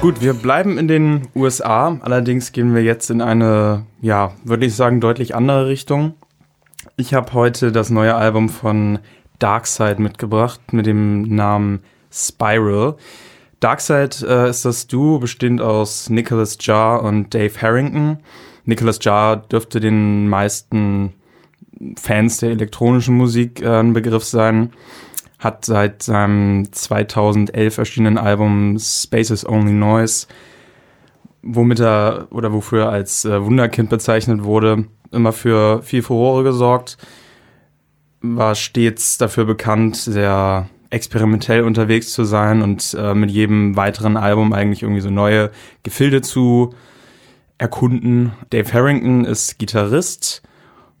Gut, 0.00 0.22
wir 0.22 0.32
bleiben 0.32 0.78
in 0.78 0.88
den 0.88 1.28
USA. 1.34 1.98
Allerdings 2.00 2.52
gehen 2.52 2.74
wir 2.74 2.82
jetzt 2.82 3.10
in 3.10 3.20
eine, 3.20 3.84
ja, 4.00 4.32
würde 4.44 4.64
ich 4.64 4.74
sagen, 4.74 5.02
deutlich 5.02 5.34
andere 5.34 5.66
Richtung. 5.66 6.14
Ich 7.00 7.14
habe 7.14 7.32
heute 7.32 7.72
das 7.72 7.88
neue 7.88 8.14
Album 8.14 8.50
von 8.50 8.98
Darkseid 9.38 9.98
mitgebracht 9.98 10.74
mit 10.74 10.84
dem 10.84 11.22
Namen 11.34 11.80
Spiral. 12.12 12.96
Darkseid 13.58 14.20
äh, 14.20 14.50
ist 14.50 14.66
das 14.66 14.86
Duo 14.86 15.18
bestehend 15.18 15.62
aus 15.62 16.10
Nicholas 16.10 16.58
Jarr 16.60 17.02
und 17.02 17.32
Dave 17.32 17.54
Harrington. 17.62 18.18
Nicholas 18.66 18.98
Jarr 19.00 19.38
dürfte 19.38 19.80
den 19.80 20.28
meisten 20.28 21.14
Fans 21.96 22.36
der 22.36 22.50
elektronischen 22.50 23.16
Musik 23.16 23.62
äh, 23.62 23.80
ein 23.80 23.94
Begriff 23.94 24.24
sein. 24.24 24.70
Hat 25.38 25.64
seit 25.64 26.02
seinem 26.02 26.70
2011 26.70 27.78
erschienenen 27.78 28.18
Album 28.18 28.76
Spaces 28.78 29.48
Only 29.48 29.72
Noise, 29.72 30.26
womit 31.40 31.80
er 31.80 32.26
oder 32.30 32.52
wofür 32.52 32.82
er 32.82 32.90
als 32.90 33.24
äh, 33.24 33.42
Wunderkind 33.42 33.88
bezeichnet 33.88 34.44
wurde, 34.44 34.84
immer 35.12 35.32
für 35.32 35.82
viel 35.82 36.02
Furore 36.02 36.44
gesorgt. 36.44 36.96
war 38.22 38.54
stets 38.54 39.18
dafür 39.18 39.44
bekannt, 39.44 39.96
sehr 39.96 40.68
experimentell 40.90 41.62
unterwegs 41.62 42.12
zu 42.12 42.24
sein 42.24 42.62
und 42.62 42.94
äh, 42.98 43.14
mit 43.14 43.30
jedem 43.30 43.76
weiteren 43.76 44.16
Album 44.16 44.52
eigentlich 44.52 44.82
irgendwie 44.82 45.00
so 45.00 45.10
neue 45.10 45.50
Gefilde 45.82 46.20
zu 46.20 46.74
erkunden. 47.58 48.32
Dave 48.50 48.72
Harrington 48.72 49.24
ist 49.24 49.58
Gitarrist 49.58 50.42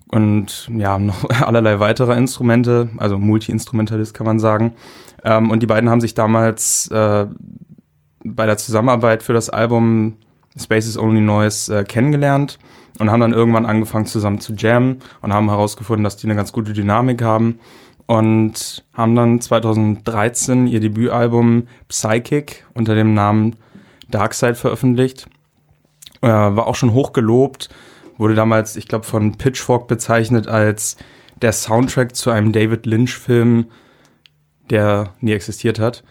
und 0.08 0.68
ja, 0.74 0.98
noch 0.98 1.28
allerlei 1.42 1.80
weitere 1.80 2.16
Instrumente, 2.16 2.88
also 2.98 3.18
Multi-Instrumentalist 3.18 4.14
kann 4.14 4.26
man 4.26 4.38
sagen. 4.38 4.74
Ähm, 5.24 5.50
und 5.50 5.60
die 5.60 5.66
beiden 5.66 5.90
haben 5.90 6.00
sich 6.00 6.14
damals 6.14 6.88
äh, 6.88 7.26
bei 8.24 8.46
der 8.46 8.56
Zusammenarbeit 8.56 9.22
für 9.22 9.32
das 9.32 9.50
Album 9.50 10.16
Space 10.58 10.86
is 10.86 10.98
Only 10.98 11.20
Noise 11.20 11.80
äh, 11.80 11.84
kennengelernt 11.84 12.58
und 13.00 13.10
haben 13.10 13.20
dann 13.20 13.32
irgendwann 13.32 13.66
angefangen 13.66 14.06
zusammen 14.06 14.40
zu 14.40 14.52
jammen 14.52 14.98
und 15.22 15.32
haben 15.32 15.48
herausgefunden, 15.48 16.04
dass 16.04 16.18
die 16.18 16.26
eine 16.26 16.36
ganz 16.36 16.52
gute 16.52 16.74
Dynamik 16.74 17.22
haben 17.22 17.58
und 18.06 18.84
haben 18.92 19.14
dann 19.14 19.40
2013 19.40 20.66
ihr 20.66 20.80
Debütalbum 20.80 21.66
Psychic 21.88 22.66
unter 22.74 22.94
dem 22.94 23.14
Namen 23.14 23.56
Darkside 24.10 24.54
veröffentlicht. 24.54 25.28
Äh, 26.20 26.28
war 26.28 26.66
auch 26.66 26.74
schon 26.74 26.92
hoch 26.92 27.14
gelobt, 27.14 27.70
wurde 28.18 28.34
damals, 28.34 28.76
ich 28.76 28.86
glaube, 28.86 29.06
von 29.06 29.38
Pitchfork 29.38 29.88
bezeichnet 29.88 30.46
als 30.46 30.98
der 31.40 31.52
Soundtrack 31.52 32.14
zu 32.14 32.30
einem 32.30 32.52
David 32.52 32.84
Lynch-Film, 32.84 33.66
der 34.68 35.14
nie 35.20 35.32
existiert 35.32 35.78
hat. 35.78 36.04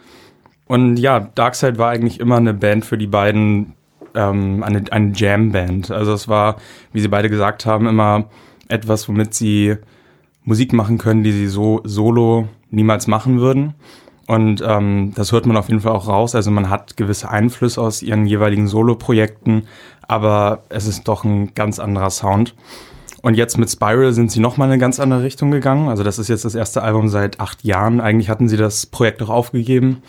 Und 0.66 0.98
ja, 0.98 1.20
Darkside 1.20 1.78
war 1.78 1.92
eigentlich 1.92 2.20
immer 2.20 2.38
eine 2.38 2.56
Band 2.56 2.84
für 2.86 2.98
die 2.98 3.08
beiden, 3.08 3.74
ähm, 4.16 4.64
eine, 4.64 4.84
eine 4.92 5.14
Jam-Band. 5.14 5.92
Also 5.92 6.14
es 6.14 6.28
war, 6.28 6.58
wie 6.94 7.00
sie 7.00 7.08
beide 7.08 7.30
gesagt 7.30 7.66
haben, 7.66 7.88
immer 7.88 8.26
etwas, 8.68 9.08
womit 9.10 9.34
sie 9.34 9.76
Musik 10.44 10.74
machen 10.74 10.98
können, 10.98 11.24
die 11.24 11.32
sie 11.32 11.48
so 11.48 11.82
solo 11.84 12.48
niemals 12.72 13.08
machen 13.08 13.40
würden. 13.40 13.76
Und 14.28 14.64
ähm, 14.66 15.12
das 15.16 15.32
hört 15.32 15.48
man 15.48 15.58
auf 15.58 15.70
jeden 15.70 15.82
Fall 15.82 15.92
auch 15.92 16.08
raus. 16.08 16.36
Also 16.36 16.52
man 16.52 16.70
hat 16.70 16.98
gewisse 16.98 17.30
Einflüsse 17.30 17.82
aus 17.82 18.04
ihren 18.04 18.28
jeweiligen 18.28 18.68
Solo-Projekten, 18.68 19.64
aber 20.08 20.64
es 20.70 20.86
ist 20.86 21.08
doch 21.08 21.24
ein 21.24 21.56
ganz 21.56 21.80
anderer 21.80 22.12
Sound. 22.12 22.56
Und 23.22 23.34
jetzt 23.36 23.58
mit 23.58 23.70
Spiral 23.70 24.14
sind 24.14 24.32
sie 24.32 24.40
nochmal 24.40 24.68
in 24.68 24.74
eine 24.74 24.80
ganz 24.80 25.00
andere 25.00 25.24
Richtung 25.24 25.52
gegangen. 25.52 25.90
Also 25.90 26.04
das 26.04 26.20
ist 26.20 26.30
jetzt 26.30 26.46
das 26.46 26.56
erste 26.56 26.84
Album 26.84 27.10
seit 27.10 27.40
acht 27.40 27.64
Jahren. 27.64 28.00
Eigentlich 28.00 28.30
hatten 28.30 28.48
sie 28.48 28.58
das 28.58 28.86
Projekt 28.86 29.22
auch 29.24 29.30
aufgegeben, 29.30 30.04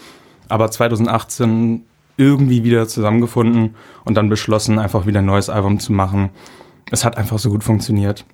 aber 0.48 0.70
2018 0.70 1.86
irgendwie 2.20 2.62
wieder 2.62 2.86
zusammengefunden 2.86 3.74
und 4.04 4.14
dann 4.14 4.28
beschlossen, 4.28 4.78
einfach 4.78 5.06
wieder 5.06 5.18
ein 5.18 5.26
neues 5.26 5.48
Album 5.48 5.80
zu 5.80 5.92
machen. 5.92 6.30
Es 6.92 7.04
hat 7.04 7.16
einfach 7.16 7.38
so 7.38 7.50
gut 7.50 7.64
funktioniert 7.64 8.24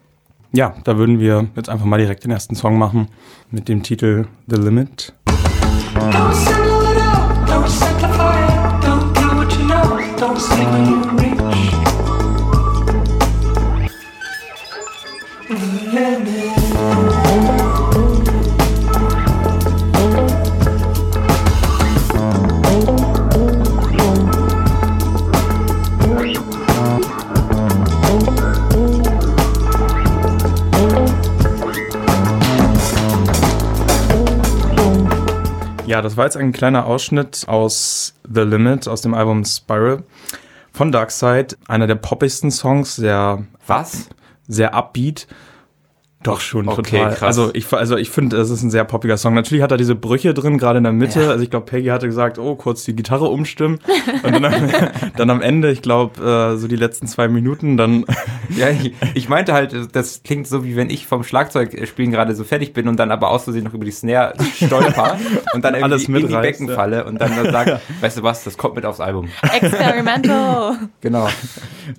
ja, 0.56 0.74
da 0.84 0.96
würden 0.96 1.20
wir 1.20 1.48
jetzt 1.54 1.68
einfach 1.68 1.84
mal 1.84 1.98
direkt 1.98 2.24
den 2.24 2.30
ersten 2.30 2.54
Song 2.54 2.78
machen 2.78 3.08
mit 3.50 3.68
dem 3.68 3.82
Titel 3.82 4.26
The 4.46 4.56
Limit. 4.56 5.12
Don't 10.18 11.35
Ja, 35.96 36.02
das 36.02 36.18
war 36.18 36.26
jetzt 36.26 36.36
ein 36.36 36.52
kleiner 36.52 36.84
Ausschnitt 36.84 37.44
aus 37.48 38.12
The 38.30 38.42
Limit, 38.42 38.86
aus 38.86 39.00
dem 39.00 39.14
Album 39.14 39.46
Spiral 39.46 40.02
von 40.70 40.92
Darkseid. 40.92 41.56
Einer 41.68 41.86
der 41.86 41.94
poppigsten 41.94 42.50
Songs, 42.50 42.96
sehr. 42.96 43.46
Was? 43.66 44.10
Sehr 44.46 44.74
upbeat. 44.74 45.26
Doch 46.22 46.40
schon 46.40 46.66
okay, 46.68 46.98
total. 46.98 47.10
Krass. 47.10 47.22
Also 47.22 47.50
ich 47.52 47.72
also 47.72 47.96
ich 47.96 48.10
finde, 48.10 48.36
es 48.38 48.50
ist 48.50 48.62
ein 48.62 48.70
sehr 48.70 48.84
poppiger 48.84 49.16
Song. 49.16 49.34
Natürlich 49.34 49.62
hat 49.62 49.70
er 49.70 49.76
diese 49.76 49.94
Brüche 49.94 50.34
drin, 50.34 50.58
gerade 50.58 50.78
in 50.78 50.84
der 50.84 50.92
Mitte. 50.92 51.22
Ja. 51.22 51.30
Also 51.30 51.44
ich 51.44 51.50
glaube, 51.50 51.66
Peggy 51.66 51.88
hatte 51.88 52.06
gesagt, 52.06 52.38
oh, 52.38 52.56
kurz 52.56 52.84
die 52.84 52.96
Gitarre 52.96 53.26
umstimmen. 53.26 53.78
Und 54.22 54.32
dann, 54.32 54.44
am, 54.44 54.70
dann 55.16 55.30
am 55.30 55.42
Ende, 55.42 55.70
ich 55.70 55.82
glaube, 55.82 56.20
äh, 56.20 56.56
so 56.56 56.68
die 56.68 56.76
letzten 56.76 57.06
zwei 57.06 57.28
Minuten, 57.28 57.76
dann. 57.76 58.04
ja, 58.56 58.70
ich, 58.70 58.94
ich, 59.14 59.28
meinte 59.28 59.52
halt, 59.52 59.94
das 59.94 60.22
klingt 60.24 60.48
so, 60.48 60.64
wie 60.64 60.74
wenn 60.74 60.90
ich 60.90 61.06
vom 61.06 61.22
Schlagzeugspielen 61.22 62.10
gerade 62.10 62.34
so 62.34 62.44
fertig 62.44 62.72
bin 62.72 62.88
und 62.88 62.98
dann 62.98 63.12
aber 63.12 63.30
aus 63.30 63.44
Versehen 63.44 63.64
noch 63.64 63.74
über 63.74 63.84
die 63.84 63.92
Snare 63.92 64.34
stolper 64.54 65.18
und 65.54 65.64
dann 65.64 65.74
irgendwie 65.74 65.92
Alles 65.92 66.08
in 66.08 66.14
die 66.14 66.34
Becken 66.34 66.68
ja. 66.68 66.74
falle 66.74 67.04
und 67.04 67.20
dann 67.20 67.50
sage, 67.52 67.70
ja. 67.70 67.80
weißt 68.00 68.18
du 68.18 68.22
was, 68.22 68.42
das 68.42 68.56
kommt 68.56 68.74
mit 68.74 68.84
aufs 68.84 69.00
Album. 69.00 69.28
Experimental. 69.42 70.76
genau. 71.00 71.28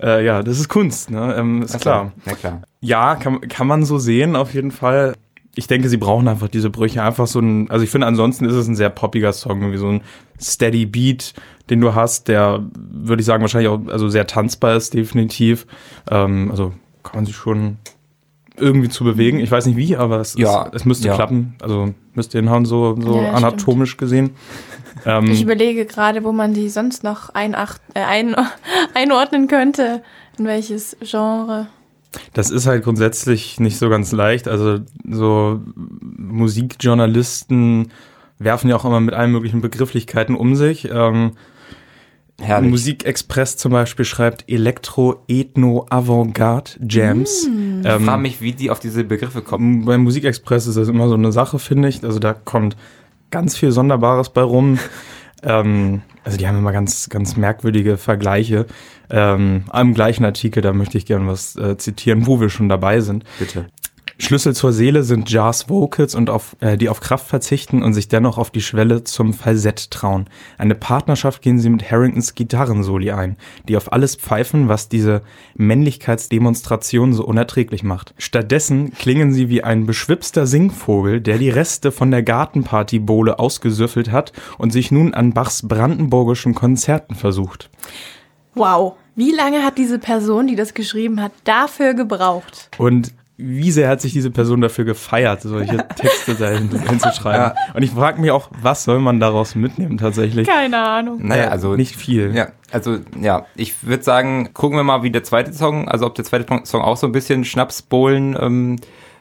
Äh, 0.02 0.24
ja, 0.24 0.42
das 0.42 0.58
ist 0.58 0.68
Kunst, 0.68 1.10
ne? 1.10 1.34
Ähm, 1.38 1.62
ist 1.62 1.76
Ach 1.76 1.80
klar. 1.80 2.12
Ja, 2.26 2.34
klar. 2.34 2.62
Ja, 2.80 3.16
kann, 3.16 3.40
kann 3.42 3.66
man 3.66 3.84
so 3.84 3.98
sehen, 3.98 4.36
auf 4.36 4.54
jeden 4.54 4.70
Fall. 4.70 5.14
Ich 5.54 5.66
denke, 5.66 5.88
sie 5.88 5.96
brauchen 5.96 6.28
einfach 6.28 6.48
diese 6.48 6.70
Brüche. 6.70 7.02
Einfach 7.02 7.26
so 7.26 7.40
ein, 7.40 7.68
also 7.70 7.82
ich 7.82 7.90
finde, 7.90 8.06
ansonsten 8.06 8.44
ist 8.44 8.54
es 8.54 8.68
ein 8.68 8.76
sehr 8.76 8.90
poppiger 8.90 9.32
Song, 9.32 9.72
wie 9.72 9.76
so 9.76 9.88
ein 9.88 10.02
steady 10.40 10.86
Beat, 10.86 11.34
den 11.68 11.80
du 11.80 11.94
hast, 11.94 12.28
der, 12.28 12.64
würde 12.76 13.20
ich 13.20 13.26
sagen, 13.26 13.42
wahrscheinlich 13.42 13.68
auch 13.68 13.80
also 13.88 14.08
sehr 14.08 14.26
tanzbar 14.26 14.76
ist, 14.76 14.94
definitiv. 14.94 15.66
Ähm, 16.10 16.48
also 16.50 16.72
kann 17.02 17.16
man 17.16 17.26
sich 17.26 17.34
schon 17.34 17.78
irgendwie 18.56 18.88
zu 18.88 19.04
bewegen. 19.04 19.40
Ich 19.40 19.50
weiß 19.50 19.66
nicht 19.66 19.76
wie, 19.76 19.96
aber 19.96 20.20
es, 20.20 20.34
ja, 20.36 20.64
ist, 20.64 20.76
es 20.76 20.84
müsste 20.84 21.08
ja. 21.08 21.14
klappen. 21.14 21.56
Also 21.60 21.94
müsste 22.14 22.38
hinhauen, 22.38 22.64
so, 22.64 22.96
so 23.00 23.20
ja, 23.20 23.32
anatomisch 23.32 23.90
stimmt. 23.90 24.00
gesehen. 24.00 24.30
Ähm, 25.06 25.30
ich 25.30 25.42
überlege 25.42 25.86
gerade, 25.86 26.24
wo 26.24 26.32
man 26.32 26.54
die 26.54 26.68
sonst 26.68 27.04
noch 27.04 27.30
einacht, 27.30 27.80
äh, 27.94 28.00
ein, 28.00 28.36
einordnen 28.94 29.48
könnte. 29.48 30.02
In 30.38 30.44
welches 30.44 30.96
Genre. 31.00 31.66
Das 32.32 32.50
ist 32.50 32.66
halt 32.66 32.84
grundsätzlich 32.84 33.60
nicht 33.60 33.78
so 33.78 33.88
ganz 33.88 34.12
leicht. 34.12 34.48
Also 34.48 34.80
so 35.08 35.60
Musikjournalisten 35.74 37.90
werfen 38.38 38.70
ja 38.70 38.76
auch 38.76 38.84
immer 38.84 39.00
mit 39.00 39.14
allen 39.14 39.32
möglichen 39.32 39.60
Begrifflichkeiten 39.60 40.34
um 40.34 40.54
sich. 40.54 40.88
Ähm, 40.90 41.32
Herrlich. 42.40 42.70
Musikexpress 42.70 43.56
zum 43.56 43.72
Beispiel 43.72 44.04
schreibt 44.04 44.48
Elektro, 44.48 45.24
Ethno, 45.26 45.86
Avantgarde, 45.90 46.70
Jams. 46.88 47.48
Mm. 47.48 47.84
Ähm, 47.84 47.98
ich 47.98 48.06
frage 48.06 48.22
mich, 48.22 48.40
wie 48.40 48.52
die 48.52 48.70
auf 48.70 48.78
diese 48.78 49.02
Begriffe 49.02 49.42
kommen. 49.42 49.84
Beim 49.84 50.04
Musikexpress 50.04 50.68
ist 50.68 50.76
das 50.76 50.88
immer 50.88 51.08
so 51.08 51.14
eine 51.14 51.32
Sache, 51.32 51.58
finde 51.58 51.88
ich. 51.88 52.04
Also 52.04 52.20
da 52.20 52.34
kommt 52.34 52.76
ganz 53.32 53.56
viel 53.56 53.72
Sonderbares 53.72 54.30
bei 54.30 54.42
rum. 54.42 54.78
ähm, 55.42 56.02
also 56.28 56.36
die 56.36 56.46
haben 56.46 56.58
immer 56.58 56.72
ganz, 56.72 57.08
ganz 57.08 57.38
merkwürdige 57.38 57.96
Vergleiche. 57.96 58.66
Ähm, 59.08 59.64
am 59.70 59.94
gleichen 59.94 60.26
Artikel, 60.26 60.60
da 60.60 60.74
möchte 60.74 60.98
ich 60.98 61.06
gerne 61.06 61.26
was 61.26 61.56
äh, 61.56 61.78
zitieren, 61.78 62.26
wo 62.26 62.38
wir 62.38 62.50
schon 62.50 62.68
dabei 62.68 63.00
sind. 63.00 63.24
Bitte. 63.38 63.64
Schlüssel 64.20 64.52
zur 64.52 64.72
Seele 64.72 65.04
sind 65.04 65.30
Jars 65.30 65.68
Vocals 65.68 66.16
und 66.16 66.28
auf, 66.28 66.56
äh, 66.58 66.76
die 66.76 66.88
auf 66.88 67.00
Kraft 67.00 67.28
verzichten 67.28 67.84
und 67.84 67.94
sich 67.94 68.08
dennoch 68.08 68.36
auf 68.36 68.50
die 68.50 68.60
Schwelle 68.60 69.04
zum 69.04 69.32
Falsett 69.32 69.92
trauen. 69.92 70.28
Eine 70.58 70.74
Partnerschaft 70.74 71.40
gehen 71.40 71.60
sie 71.60 71.70
mit 71.70 71.88
Harringtons 71.88 72.34
Gitarrensoli 72.34 73.12
ein, 73.12 73.36
die 73.68 73.76
auf 73.76 73.92
alles 73.92 74.16
pfeifen, 74.16 74.68
was 74.68 74.88
diese 74.88 75.22
Männlichkeitsdemonstration 75.54 77.12
so 77.12 77.24
unerträglich 77.24 77.84
macht. 77.84 78.12
Stattdessen 78.18 78.92
klingen 78.92 79.32
sie 79.32 79.48
wie 79.48 79.62
ein 79.62 79.86
beschwipster 79.86 80.48
Singvogel, 80.48 81.20
der 81.20 81.38
die 81.38 81.50
Reste 81.50 81.92
von 81.92 82.10
der 82.10 82.24
Gartenpartybohle 82.24 83.38
ausgesüffelt 83.38 84.10
hat 84.10 84.32
und 84.58 84.72
sich 84.72 84.90
nun 84.90 85.14
an 85.14 85.32
Bachs 85.32 85.66
brandenburgischen 85.68 86.56
Konzerten 86.56 87.14
versucht. 87.14 87.70
Wow. 88.54 88.94
Wie 89.14 89.32
lange 89.32 89.64
hat 89.64 89.78
diese 89.78 89.98
Person, 89.98 90.46
die 90.46 90.54
das 90.54 90.74
geschrieben 90.74 91.20
hat, 91.20 91.32
dafür 91.42 91.94
gebraucht? 91.94 92.70
Und 92.78 93.12
wie 93.40 93.70
sehr 93.70 93.88
hat 93.88 94.00
sich 94.00 94.12
diese 94.12 94.32
Person 94.32 94.60
dafür 94.60 94.84
gefeiert, 94.84 95.42
solche 95.42 95.76
Texte 95.96 96.34
da 96.34 96.50
hinzuschreiben. 96.50 97.40
Ja. 97.40 97.54
Und 97.72 97.82
ich 97.82 97.92
frage 97.92 98.20
mich 98.20 98.32
auch, 98.32 98.50
was 98.60 98.82
soll 98.82 98.98
man 98.98 99.20
daraus 99.20 99.54
mitnehmen 99.54 99.96
tatsächlich? 99.96 100.48
Keine 100.48 100.78
Ahnung. 100.78 101.20
Naja, 101.24 101.48
also 101.48 101.76
nicht 101.76 101.94
viel. 101.94 102.34
Ja, 102.34 102.48
also 102.72 102.98
ja, 103.20 103.46
ich 103.54 103.86
würde 103.86 104.02
sagen, 104.02 104.50
gucken 104.54 104.76
wir 104.76 104.82
mal, 104.82 105.04
wie 105.04 105.12
der 105.12 105.22
zweite 105.22 105.52
Song, 105.52 105.88
also 105.88 106.04
ob 106.06 106.16
der 106.16 106.24
zweite 106.24 106.46
Song 106.64 106.82
auch 106.82 106.96
so 106.96 107.06
ein 107.06 107.12
bisschen 107.12 107.44
Schnapsbohlen 107.44 108.36
ähm, 108.40 108.76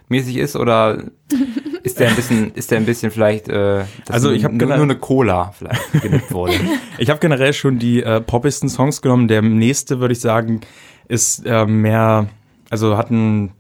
mäßig 0.09 0.37
ist 0.37 0.55
oder 0.55 1.03
ist 1.83 1.99
der 1.99 2.09
ein 2.09 2.15
bisschen, 2.15 2.53
ist 2.55 2.71
der 2.71 2.79
ein 2.79 2.85
bisschen 2.85 3.11
vielleicht, 3.11 3.49
äh, 3.49 3.83
also 4.09 4.31
ich 4.31 4.43
habe 4.43 4.55
nur, 4.55 4.67
nur 4.67 4.81
eine 4.81 4.97
Cola 4.97 5.53
vielleicht 5.55 6.01
genippt 6.01 6.33
wurde. 6.33 6.53
ich 6.97 7.11
habe 7.11 7.19
generell 7.19 7.53
schon 7.53 7.77
die 7.77 8.01
äh, 8.01 8.19
poppisten 8.19 8.67
Songs 8.67 9.03
genommen. 9.03 9.27
Der 9.27 9.43
nächste 9.43 9.99
würde 9.99 10.13
ich 10.13 10.21
sagen 10.21 10.61
ist 11.07 11.45
äh, 11.45 11.65
mehr, 11.65 12.27
also 12.69 12.97
hat 12.97 13.11
ein 13.11 13.51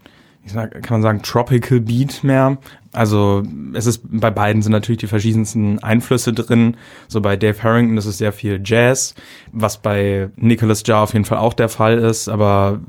ich 0.47 0.53
sag, 0.53 0.71
kann 0.81 0.95
man 0.95 1.01
sagen, 1.01 1.21
Tropical 1.21 1.81
Beat 1.81 2.23
mehr. 2.23 2.57
Also 2.93 3.43
es 3.73 3.85
ist 3.85 4.01
bei 4.09 4.31
beiden 4.31 4.61
sind 4.61 4.71
natürlich 4.71 4.99
die 4.99 5.07
verschiedensten 5.07 5.83
Einflüsse 5.83 6.31
drin. 6.31 6.77
So 7.09 7.19
bei 7.19 7.35
Dave 7.35 7.61
Harrington 7.61 7.97
ist 7.97 8.05
es 8.05 8.17
sehr 8.17 8.31
viel 8.31 8.61
Jazz, 8.63 9.13
was 9.51 9.77
bei 9.77 10.29
Nicholas 10.37 10.83
Jar 10.85 11.03
auf 11.03 11.11
jeden 11.13 11.25
Fall 11.25 11.37
auch 11.39 11.53
der 11.53 11.67
Fall 11.67 11.97
ist, 11.97 12.29
aber 12.29 12.79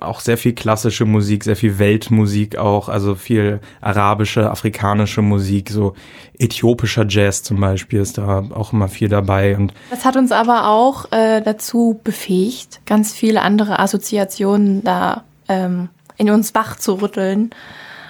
auch 0.00 0.20
sehr 0.20 0.38
viel 0.38 0.54
klassische 0.54 1.04
Musik, 1.04 1.44
sehr 1.44 1.56
viel 1.56 1.78
Weltmusik 1.78 2.56
auch, 2.56 2.88
also 2.88 3.14
viel 3.14 3.60
arabische, 3.82 4.50
afrikanische 4.50 5.20
Musik, 5.20 5.68
so 5.68 5.94
äthiopischer 6.38 7.04
Jazz 7.06 7.42
zum 7.42 7.60
Beispiel 7.60 8.00
ist 8.00 8.16
da 8.16 8.44
auch 8.54 8.72
immer 8.72 8.88
viel 8.88 9.10
dabei. 9.10 9.56
Und 9.56 9.74
das 9.90 10.06
hat 10.06 10.16
uns 10.16 10.32
aber 10.32 10.68
auch 10.68 11.12
äh, 11.12 11.42
dazu 11.42 12.00
befähigt, 12.02 12.80
ganz 12.86 13.12
viele 13.12 13.42
andere 13.42 13.78
Assoziationen 13.78 14.82
da 14.82 15.24
ähm, 15.48 15.90
in 16.18 16.30
uns 16.30 16.54
wach 16.54 16.76
zu 16.76 16.94
rütteln, 16.94 17.50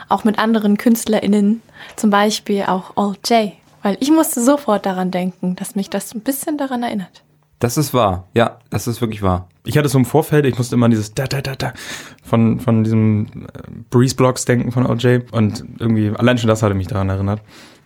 auch 0.08 0.24
mit 0.24 0.38
anderen 0.38 0.76
KünstlerInnen, 0.78 1.62
zum 1.96 2.10
Beispiel 2.10 2.64
auch 2.64 2.96
All 2.96 3.14
J. 3.26 3.52
Weil 3.82 3.96
ich 4.00 4.10
musste 4.10 4.42
sofort 4.42 4.86
daran 4.86 5.10
denken, 5.10 5.54
dass 5.54 5.76
mich 5.76 5.88
das 5.88 6.14
ein 6.14 6.20
bisschen 6.20 6.58
daran 6.58 6.82
erinnert. 6.82 7.22
Das 7.60 7.76
ist 7.76 7.92
wahr. 7.92 8.28
Ja, 8.34 8.58
das 8.70 8.86
ist 8.86 9.00
wirklich 9.00 9.22
wahr. 9.22 9.48
Ich 9.64 9.76
hatte 9.76 9.88
so 9.88 9.98
im 9.98 10.04
Vorfeld, 10.04 10.46
ich 10.46 10.56
musste 10.56 10.76
immer 10.76 10.86
an 10.86 10.90
dieses 10.90 11.14
da 11.14 11.26
da 11.26 11.40
da 11.40 11.56
da 11.56 11.72
von 12.22 12.60
von 12.60 12.84
diesem 12.84 13.26
äh, 13.26 13.70
Breeze 13.90 14.14
Blocks 14.14 14.44
denken 14.44 14.70
von 14.70 14.86
OJ 14.86 15.20
und 15.32 15.64
irgendwie 15.78 16.10
allein 16.16 16.38
schon 16.38 16.48
das 16.48 16.62
hatte 16.62 16.74
mich 16.74 16.86
daran 16.86 17.08
erinnert. 17.08 17.40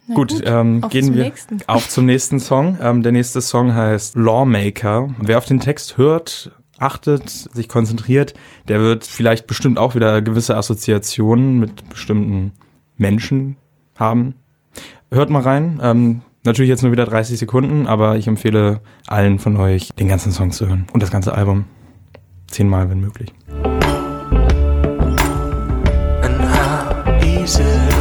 Na 0.07 0.15
gut, 0.15 0.31
gut. 0.31 0.43
Ähm, 0.45 0.83
gehen 0.91 1.15
wir 1.15 1.25
nächsten. 1.25 1.59
auf 1.67 1.89
zum 1.89 2.07
nächsten 2.07 2.39
Song. 2.39 2.79
Ähm, 2.83 3.03
der 3.03 3.13
nächste 3.13 3.41
Song 3.41 3.75
heißt 3.75 4.15
Lawmaker. 4.17 5.09
Wer 5.19 5.39
auf 5.39 5.47
den 5.47 5.61
Text 5.61 5.97
hört, 5.97 6.53
achtet, 6.83 7.29
sich 7.29 7.69
konzentriert, 7.69 8.35
der 8.69 8.81
wird 8.81 9.05
vielleicht 9.05 9.47
bestimmt 9.47 9.79
auch 9.79 9.95
wieder 9.95 10.23
gewisse 10.23 10.57
Assoziationen 10.57 11.59
mit 11.59 11.89
bestimmten 11.89 12.53
Menschen 12.97 13.57
haben. 13.97 14.35
Hört 15.11 15.31
mal 15.31 15.43
rein. 15.43 15.81
Ähm, 15.83 16.23
Natürlich 16.45 16.71
jetzt 16.71 16.83
nur 16.83 16.91
wieder 16.91 17.05
30 17.05 17.39
Sekunden, 17.39 17.87
aber 17.87 18.17
ich 18.17 18.27
empfehle 18.27 18.81
allen 19.07 19.39
von 19.39 19.57
euch, 19.57 19.91
den 19.91 20.09
ganzen 20.09 20.33
Song 20.33 20.51
zu 20.51 20.67
hören 20.67 20.87
und 20.93 21.01
das 21.01 21.13
ganze 21.13 21.35
Album. 21.35 21.67
Zehnmal, 22.49 22.91
wenn 22.91 23.01
möglich. 23.01 23.33
And 26.23 26.41
how 26.41 27.23
easy 27.25 27.92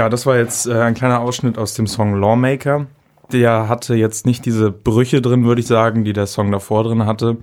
Ja, 0.00 0.08
das 0.08 0.24
war 0.24 0.38
jetzt 0.38 0.66
äh, 0.66 0.80
ein 0.80 0.94
kleiner 0.94 1.20
Ausschnitt 1.20 1.58
aus 1.58 1.74
dem 1.74 1.86
Song 1.86 2.18
Lawmaker. 2.18 2.86
Der 3.32 3.68
hatte 3.68 3.94
jetzt 3.94 4.24
nicht 4.24 4.46
diese 4.46 4.70
Brüche 4.72 5.20
drin, 5.20 5.44
würde 5.44 5.60
ich 5.60 5.66
sagen, 5.66 6.04
die 6.04 6.14
der 6.14 6.26
Song 6.26 6.50
davor 6.50 6.84
drin 6.84 7.04
hatte. 7.04 7.36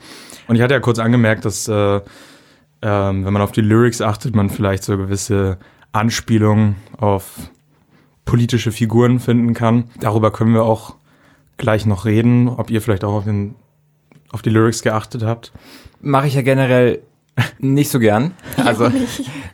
Und 0.48 0.56
ich 0.56 0.64
hatte 0.64 0.74
ja 0.74 0.80
kurz 0.80 0.98
angemerkt, 0.98 1.46
dass 1.46 1.68
äh, 1.68 1.98
äh, 1.98 2.02
wenn 2.82 3.32
man 3.32 3.44
auf 3.44 3.52
die 3.52 3.62
Lyrics 3.62 4.02
achtet, 4.02 4.36
man 4.36 4.50
vielleicht 4.50 4.84
so 4.84 4.98
gewisse 4.98 5.60
Anspielungen 5.92 6.78
auf 6.98 7.52
politische 8.26 8.72
Figuren 8.72 9.20
finden 9.20 9.54
kann. 9.54 9.92
Darüber 10.00 10.32
können 10.32 10.56
wir 10.56 10.64
auch 10.64 10.96
gleich 11.58 11.86
noch 11.86 12.06
reden, 12.06 12.50
ob 12.50 12.72
ihr 12.72 12.82
vielleicht 12.82 13.04
auch 13.04 13.14
auf, 13.14 13.26
den, 13.26 13.54
auf 14.32 14.42
die 14.42 14.50
Lyrics 14.50 14.82
geachtet 14.82 15.22
habt. 15.22 15.52
Mache 16.02 16.26
ich 16.26 16.34
ja 16.34 16.42
generell 16.42 17.04
nicht 17.60 17.90
so 17.90 18.00
gern. 18.00 18.34
Also 18.64 18.92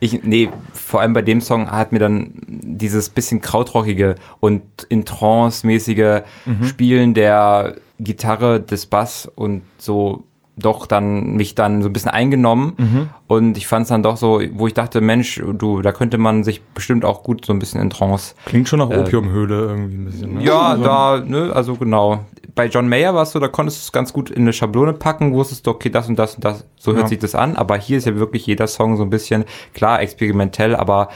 ich, 0.00 0.22
nee, 0.22 0.48
vor 0.72 1.00
allem 1.00 1.12
bei 1.12 1.22
dem 1.22 1.40
Song 1.40 1.70
hat 1.70 1.92
mir 1.92 1.98
dann 1.98 2.32
dieses 2.46 3.08
bisschen 3.08 3.40
krautrockige 3.40 4.16
und 4.40 4.62
in 4.88 5.04
Trance-mäßige 5.04 6.22
mhm. 6.44 6.64
Spielen 6.64 7.14
der 7.14 7.76
Gitarre, 8.00 8.60
des 8.60 8.86
Bass 8.86 9.30
und 9.34 9.62
so 9.78 10.24
doch 10.56 10.86
dann 10.86 11.34
mich 11.34 11.54
dann 11.54 11.82
so 11.82 11.88
ein 11.88 11.92
bisschen 11.92 12.10
eingenommen 12.10 12.74
mhm. 12.76 13.08
und 13.26 13.56
ich 13.56 13.66
fand 13.66 13.84
es 13.84 13.88
dann 13.88 14.02
doch 14.02 14.16
so, 14.16 14.40
wo 14.52 14.66
ich 14.66 14.74
dachte, 14.74 15.00
Mensch, 15.00 15.42
du, 15.54 15.82
da 15.82 15.92
könnte 15.92 16.16
man 16.16 16.44
sich 16.44 16.62
bestimmt 16.62 17.04
auch 17.04 17.22
gut 17.24 17.44
so 17.44 17.52
ein 17.52 17.58
bisschen 17.58 17.80
in 17.80 17.90
Trance. 17.90 18.34
Klingt 18.44 18.68
schon 18.68 18.78
nach 18.78 18.90
äh, 18.90 18.98
Opiumhöhle 18.98 19.60
irgendwie 19.62 19.96
ein 19.96 20.04
bisschen. 20.04 20.34
Ne? 20.34 20.44
Ja, 20.44 20.76
da, 20.76 21.20
ne, 21.24 21.52
also 21.52 21.74
genau 21.74 22.20
bei 22.54 22.66
John 22.66 22.88
Mayer 22.88 23.14
war 23.14 23.22
es 23.22 23.32
so, 23.32 23.40
da 23.40 23.48
konntest 23.48 23.78
du 23.78 23.82
es 23.82 23.92
ganz 23.92 24.12
gut 24.12 24.30
in 24.30 24.42
eine 24.42 24.52
Schablone 24.52 24.92
packen, 24.92 25.32
wusstest 25.34 25.66
du, 25.66 25.72
okay, 25.72 25.90
das 25.90 26.08
und 26.08 26.16
das 26.18 26.36
und 26.36 26.44
das, 26.44 26.64
so 26.76 26.92
hört 26.92 27.02
ja. 27.02 27.08
sich 27.08 27.18
das 27.18 27.34
an. 27.34 27.56
Aber 27.56 27.76
hier 27.76 27.98
ist 27.98 28.06
ja 28.06 28.16
wirklich 28.16 28.46
jeder 28.46 28.66
Song 28.66 28.96
so 28.96 29.02
ein 29.02 29.10
bisschen, 29.10 29.44
klar, 29.72 30.00
experimentell, 30.00 30.76
aber 30.76 31.08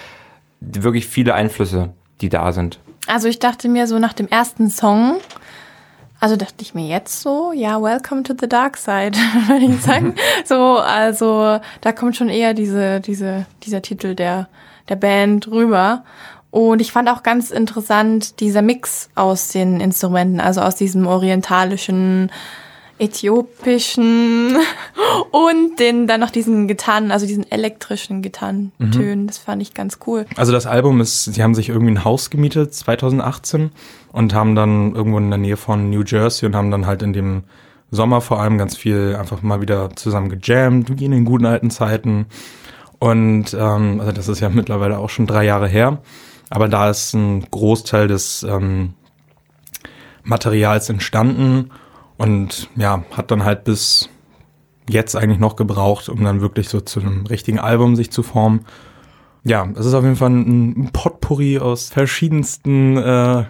wirklich 0.61 1.07
viele 1.07 1.35
Einflüsse, 1.35 1.91
die 2.21 2.29
da 2.29 2.53
sind. 2.53 2.81
Also 3.07 3.29
ich 3.29 3.39
dachte 3.39 3.69
mir 3.69 3.87
so 3.87 3.99
nach 3.99 4.13
dem 4.13 4.29
ersten 4.29 4.69
Song, 4.69 5.19
also 6.21 6.37
dachte 6.37 6.63
ich 6.63 6.75
mir 6.75 6.87
jetzt 6.87 7.21
so, 7.21 7.53
ja, 7.53 7.81
welcome 7.81 8.23
to 8.23 8.35
the 8.39 8.49
dark 8.49 8.77
side, 8.77 9.13
würde 9.47 9.67
ich 9.67 9.81
sagen. 9.81 10.15
so, 10.45 10.79
also 10.79 11.61
da 11.81 11.93
kommt 11.93 12.17
schon 12.17 12.29
eher 12.29 12.55
diese, 12.55 13.01
diese, 13.01 13.47
dieser 13.63 13.83
Titel 13.83 14.15
der, 14.15 14.49
der 14.89 14.97
Band 14.97 15.49
rüber. 15.49 16.05
Und 16.51 16.81
ich 16.81 16.93
fand 16.93 17.09
auch 17.09 17.23
ganz 17.23 17.51
interessant 17.51 18.41
dieser 18.41 18.63
Mix 18.63 19.11
aus 19.15 19.49
den 19.49 19.81
Instrumenten, 19.81 20.41
also 20.41 20.63
aus 20.63 20.77
diesem 20.77 21.07
orientalischen, 21.07 22.31
äthiopischen 22.99 24.57
und 25.31 25.79
den 25.79 26.07
dann 26.07 26.21
noch 26.21 26.31
diesen 26.31 26.69
Gitarren, 26.69 27.11
also 27.11 27.27
diesen 27.27 27.51
elektrischen 27.51 28.23
Gitarrentönen. 28.23 29.23
Mhm. 29.23 29.27
Das 29.27 29.39
fand 29.39 29.63
ich 29.63 29.75
ganz 29.75 29.99
cool. 30.07 30.27
Also 30.37 30.53
das 30.53 30.67
Album 30.67 31.01
ist, 31.01 31.25
sie 31.25 31.43
haben 31.43 31.55
sich 31.55 31.69
irgendwie 31.69 31.93
ein 31.93 32.05
Haus 32.05 32.31
gemietet 32.31 32.75
2018 32.75 33.71
und 34.13 34.35
haben 34.35 34.55
dann 34.55 34.95
irgendwo 34.95 35.19
in 35.19 35.31
der 35.31 35.39
Nähe 35.39 35.57
von 35.57 35.91
New 35.91 36.03
Jersey 36.03 36.47
und 36.47 36.57
haben 36.57 36.71
dann 36.71 36.87
halt 36.87 37.03
in 37.03 37.13
dem 37.13 37.45
Sommer 37.91 38.21
vor 38.21 38.41
allem 38.41 38.59
ganz 38.59 38.77
viel 38.77 39.17
einfach 39.19 39.43
mal 39.43 39.61
wieder 39.61 39.91
zusammen 39.97 40.29
gejammt, 40.29 40.99
wie 40.99 41.05
in 41.05 41.13
den 41.13 41.25
guten 41.25 41.47
alten 41.47 41.71
Zeiten. 41.71 42.27
Und 42.99 43.55
ähm, 43.55 44.01
also 44.01 44.13
das 44.13 44.29
ist 44.29 44.41
ja 44.41 44.49
mittlerweile 44.49 44.99
auch 44.99 45.11
schon 45.11 45.27
drei 45.27 45.45
Jahre 45.45 45.69
her. 45.69 45.99
Aber 46.51 46.69
da 46.69 46.91
ist 46.91 47.15
ein 47.15 47.47
Großteil 47.51 48.09
des 48.09 48.43
ähm, 48.43 48.95
Materials 50.25 50.89
entstanden 50.89 51.71
und 52.17 52.69
ja, 52.77 53.05
hat 53.13 53.31
dann 53.31 53.45
halt 53.45 53.65
bis 53.65 54.09
jetzt 54.89 55.15
eigentlich 55.17 55.39
noch 55.39 55.57
gebraucht, 55.57 56.09
um 56.09 56.25
dann 56.25 56.41
wirklich 56.41 56.69
so 56.69 56.81
zu 56.81 57.01
einem 57.01 57.27
richtigen 57.27 57.59
Album 57.59 57.97
sich 57.97 58.11
zu 58.11 58.23
formen. 58.23 58.65
Ja, 59.45 59.69
es 59.77 59.87
ist 59.87 59.95
auf 59.95 60.05
jeden 60.05 60.17
Fall 60.17 60.31
ein 60.31 60.91
Potpourri 60.93 61.59
aus 61.59 61.91
verschiedensten 61.91 62.97
äh, 62.97 63.45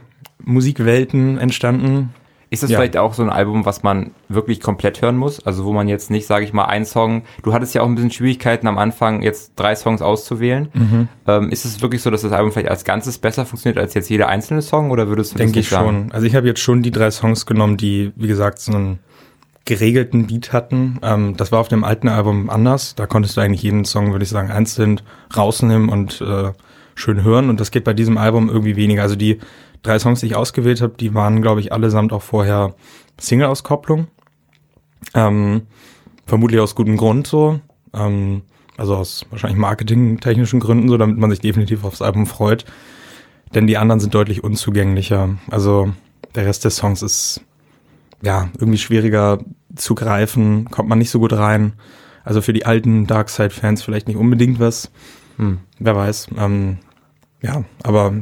Musikwelten 0.45 1.39
entstanden. 1.39 2.15
Ist 2.51 2.63
das 2.63 2.71
ja. 2.71 2.79
vielleicht 2.79 2.97
auch 2.97 3.13
so 3.13 3.23
ein 3.23 3.29
Album, 3.29 3.67
was 3.67 3.83
man 3.83 4.13
wirklich 4.31 4.61
komplett 4.61 5.03
hören 5.03 5.19
muss? 5.19 5.45
Also 5.45 5.67
wo 5.67 5.73
man 5.73 5.87
jetzt 5.87 6.11
nicht, 6.11 6.27
sage 6.27 6.47
ich 6.47 6.55
mal, 6.55 6.65
ein 6.65 6.87
Song, 6.87 7.25
du 7.43 7.53
hattest 7.53 7.75
ja 7.75 7.83
auch 7.83 7.87
ein 7.87 7.95
bisschen 7.95 8.11
Schwierigkeiten 8.11 8.67
am 8.67 8.79
Anfang, 8.79 9.23
jetzt 9.23 9.53
drei 9.57 9.75
Songs 9.75 10.01
auszuwählen. 10.01 10.69
Mhm. 10.73 11.09
Ähm, 11.27 11.51
ist 11.51 11.67
es 11.67 11.83
wirklich 11.83 12.01
so, 12.01 12.11
dass 12.11 12.23
das 12.23 12.33
Album 12.33 12.53
vielleicht 12.53 12.71
als 12.71 12.85
Ganzes 12.85 13.19
besser 13.19 13.45
funktioniert 13.45 13.79
als 13.79 13.93
jetzt 13.93 14.09
jeder 14.09 14.29
einzelne 14.29 14.63
Song 14.63 14.91
oder 14.91 15.09
würdest 15.09 15.35
du 15.35 15.39
Denke 15.39 15.53
das 15.53 15.57
nicht 15.57 15.69
sagen? 15.69 15.87
Denke 15.87 15.99
ich 15.99 16.05
schon. 16.05 16.13
Also 16.15 16.27
ich 16.27 16.35
habe 16.35 16.47
jetzt 16.47 16.61
schon 16.61 16.83
die 16.83 16.91
drei 16.91 17.11
Songs 17.11 17.45
genommen, 17.45 17.77
die, 17.77 18.13
wie 18.17 18.29
gesagt, 18.29 18.61
so 18.61 18.73
einen 18.73 18.99
geregelten 19.67 20.27
Beat 20.27 20.55
hatten. 20.55 20.99
Ähm, 21.03 21.37
das 21.37 21.53
war 21.53 21.61
auf 21.61 21.69
dem 21.69 21.85
alten 21.85 22.09
Album 22.09 22.49
anders. 22.49 22.95
Da 22.95 23.07
konntest 23.07 23.37
du 23.37 23.43
eigentlich 23.43 23.63
jeden 23.63 23.85
Song, 23.85 24.13
würde 24.13 24.23
ich 24.23 24.31
sagen, 24.31 24.51
einzeln 24.51 25.03
rausnehmen 25.37 25.91
und 25.91 26.23
äh, 26.23 26.53
schön 26.95 27.23
hören. 27.23 27.51
Und 27.51 27.61
das 27.61 27.71
geht 27.71 27.85
bei 27.85 27.93
diesem 27.93 28.17
Album 28.17 28.49
irgendwie 28.49 28.77
weniger. 28.77 29.03
Also 29.03 29.17
die 29.17 29.39
drei 29.83 29.99
Songs, 29.99 30.21
die 30.21 30.27
ich 30.27 30.37
ausgewählt 30.37 30.81
habe, 30.81 30.95
die 30.99 31.15
waren, 31.15 31.43
glaube 31.43 31.61
ich, 31.61 31.73
allesamt 31.73 32.13
auch 32.13 32.23
vorher 32.23 32.75
Single-Auskopplung. 33.19 34.09
Ähm, 35.15 35.63
vermutlich 36.27 36.61
aus 36.61 36.75
gutem 36.75 36.97
Grund 36.97 37.27
so. 37.27 37.61
Ähm, 37.95 38.43
also 38.77 38.97
aus 38.97 39.27
wahrscheinlich 39.31 39.59
marketingtechnischen 39.59 40.61
Gründen 40.61 40.89
so, 40.89 40.97
damit 40.97 41.19
man 41.19 41.31
sich 41.31 41.41
definitiv 41.41 41.85
aufs 41.85 42.03
Album 42.03 42.27
freut. 42.27 42.65
Denn 43.55 43.67
die 43.67 43.79
anderen 43.79 44.01
sind 44.01 44.15
deutlich 44.15 44.45
unzugänglicher. 44.45 45.37
Also 45.51 45.93
der 46.35 46.47
Rest 46.47 46.65
des 46.65 46.77
Songs 46.77 47.03
ist 47.03 47.41
ja 48.23 48.51
irgendwie 48.59 48.79
schwieriger 48.79 49.39
zu 49.75 49.95
greifen, 49.95 50.71
kommt 50.71 50.89
man 50.89 50.99
nicht 50.99 51.11
so 51.11 51.19
gut 51.19 51.33
rein. 51.33 51.73
Also 52.25 52.43
für 52.43 52.53
die 52.53 52.67
alten 52.67 53.07
Darkside-Fans 53.07 53.83
vielleicht 53.83 54.07
nicht 54.07 54.17
unbedingt 54.17 54.61
was. 54.61 54.91
Hm, 55.39 55.59
wer 55.79 55.97
weiß. 55.97 56.29
Ähm, 56.37 56.79
ja, 57.41 57.65
aber 57.83 58.13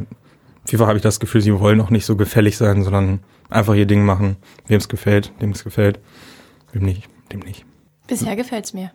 FIFA 0.67 0.87
habe 0.87 0.99
ich 0.99 1.03
das 1.03 1.21
Gefühl, 1.21 1.41
sie 1.41 1.59
wollen 1.59 1.81
auch 1.81 1.91
nicht 1.91 2.07
so 2.07 2.17
gefällig 2.17 2.57
sein, 2.57 2.83
sondern 2.83 3.21
einfach 3.49 3.75
ihr 3.75 3.87
Ding 3.87 4.05
machen. 4.05 4.37
Wem 4.67 4.79
es 4.79 4.89
gefällt, 4.89 5.33
dem 5.41 5.51
es 5.51 5.65
gefällt. 5.65 6.01
Wem 6.73 6.83
nicht, 6.83 7.09
dem 7.33 7.41
nicht. 7.41 7.65
Bisher 8.07 8.37
gefällt's 8.37 8.75
mir. 8.75 8.91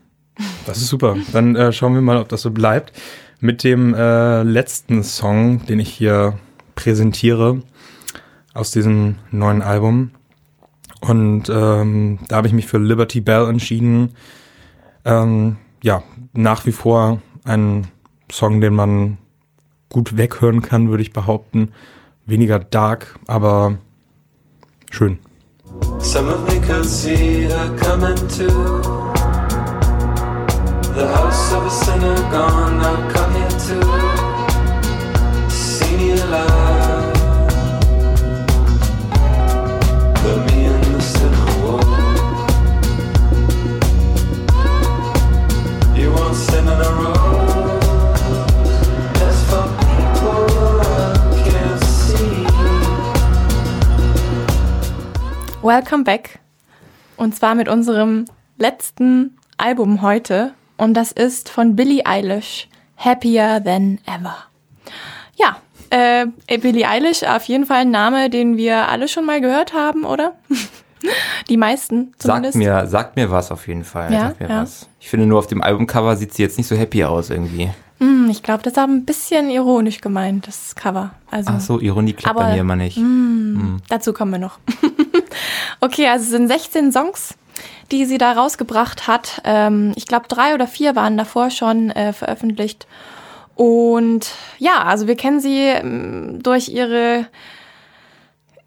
Das 0.65 0.77
ist 0.77 0.87
super. 0.87 1.17
Dann 1.33 1.55
äh, 1.55 1.71
schauen 1.71 1.93
wir 1.93 2.01
mal, 2.01 2.17
ob 2.17 2.29
das 2.29 2.41
so 2.41 2.51
bleibt. 2.51 2.93
Mit 3.39 3.63
dem 3.63 3.93
äh, 3.93 4.43
letzten 4.43 5.03
Song, 5.03 5.65
den 5.65 5.79
ich 5.79 5.89
hier 5.89 6.37
präsentiere 6.75 7.61
aus 8.53 8.71
diesem 8.71 9.15
neuen 9.31 9.61
Album. 9.61 10.11
Und 10.99 11.49
ähm, 11.49 12.19
da 12.27 12.37
habe 12.37 12.47
ich 12.47 12.53
mich 12.53 12.67
für 12.67 12.77
Liberty 12.77 13.21
Bell 13.21 13.49
entschieden. 13.49 14.11
Ähm, 15.03 15.57
ja, 15.81 16.03
nach 16.33 16.65
wie 16.65 16.71
vor 16.71 17.21
ein 17.43 17.87
Song, 18.31 18.61
den 18.61 18.75
man 18.75 19.17
gut 19.91 20.17
weghören 20.17 20.61
kann, 20.63 20.89
würde 20.89 21.03
ich 21.03 21.13
behaupten. 21.13 21.71
weniger 22.25 22.59
dark, 22.59 23.19
aber 23.27 23.77
schön. 24.89 25.19
Some 25.99 26.29
of 26.29 26.47
me 26.47 26.59
could 26.59 26.85
see 26.85 27.43
her 27.45 27.75
coming 27.77 28.15
to 28.15 28.47
The 30.93 31.07
house 31.07 31.53
of 31.53 31.65
a 31.65 31.69
sinner 31.69 32.15
gone, 32.31 32.81
I'll 32.81 33.11
come 33.11 33.33
here 33.33 33.50
Welcome 55.63 56.03
back. 56.03 56.39
Und 57.17 57.35
zwar 57.35 57.53
mit 57.53 57.69
unserem 57.69 58.25
letzten 58.57 59.37
Album 59.57 60.01
heute. 60.01 60.53
Und 60.75 60.95
das 60.95 61.11
ist 61.11 61.49
von 61.49 61.75
Billie 61.75 62.03
Eilish, 62.03 62.67
Happier 62.97 63.63
Than 63.63 63.99
Ever. 64.07 64.37
Ja, 65.35 65.57
äh, 65.91 66.25
Billie 66.57 66.87
Eilish, 66.87 67.21
auf 67.21 67.43
jeden 67.43 67.67
Fall 67.67 67.81
ein 67.81 67.91
Name, 67.91 68.31
den 68.31 68.57
wir 68.57 68.89
alle 68.89 69.07
schon 69.07 69.23
mal 69.23 69.39
gehört 69.39 69.75
haben, 69.75 70.03
oder? 70.03 70.33
Die 71.49 71.57
meisten 71.57 72.13
zumindest. 72.17 72.53
Sagt 72.53 72.65
mir, 72.65 72.87
sagt 72.87 73.15
mir 73.15 73.29
was 73.29 73.51
auf 73.51 73.67
jeden 73.67 73.83
Fall. 73.83 74.11
Ja, 74.11 74.33
ja. 74.39 74.49
Was. 74.63 74.89
Ich 74.99 75.09
finde 75.09 75.27
nur 75.27 75.37
auf 75.37 75.47
dem 75.47 75.61
Albumcover 75.61 76.15
sieht 76.15 76.33
sie 76.33 76.41
jetzt 76.41 76.57
nicht 76.57 76.67
so 76.67 76.75
happy 76.75 77.03
aus 77.03 77.29
irgendwie. 77.29 77.69
Mm, 77.99 78.29
ich 78.31 78.41
glaube, 78.41 78.63
das 78.63 78.73
ist 78.73 78.79
aber 78.79 78.91
ein 78.91 79.05
bisschen 79.05 79.51
ironisch 79.51 80.01
gemeint, 80.01 80.47
das 80.47 80.73
Cover. 80.73 81.11
Also, 81.29 81.51
Ach 81.53 81.59
so, 81.59 81.79
Ironie 81.79 82.13
klappt 82.13 82.35
aber, 82.35 82.47
bei 82.47 82.53
mir 82.55 82.61
immer 82.61 82.75
nicht. 82.75 82.97
Mm, 82.97 83.03
mm. 83.03 83.81
Dazu 83.89 84.11
kommen 84.11 84.31
wir 84.31 84.39
noch. 84.39 84.57
okay, 85.81 86.07
also 86.07 86.23
es 86.23 86.29
sind 86.31 86.47
16 86.47 86.91
Songs 86.91 87.35
die 87.91 88.05
sie 88.05 88.17
da 88.17 88.31
rausgebracht 88.33 89.07
hat. 89.07 89.41
Ähm, 89.43 89.91
ich 89.95 90.07
glaube, 90.07 90.27
drei 90.27 90.53
oder 90.53 90.67
vier 90.67 90.95
waren 90.95 91.17
davor 91.17 91.49
schon 91.49 91.89
äh, 91.91 92.13
veröffentlicht. 92.13 92.87
Und 93.55 94.31
ja, 94.57 94.83
also 94.83 95.07
wir 95.07 95.15
kennen 95.15 95.39
sie 95.39 95.59
ähm, 95.59 96.39
durch 96.41 96.69
ihre 96.69 97.27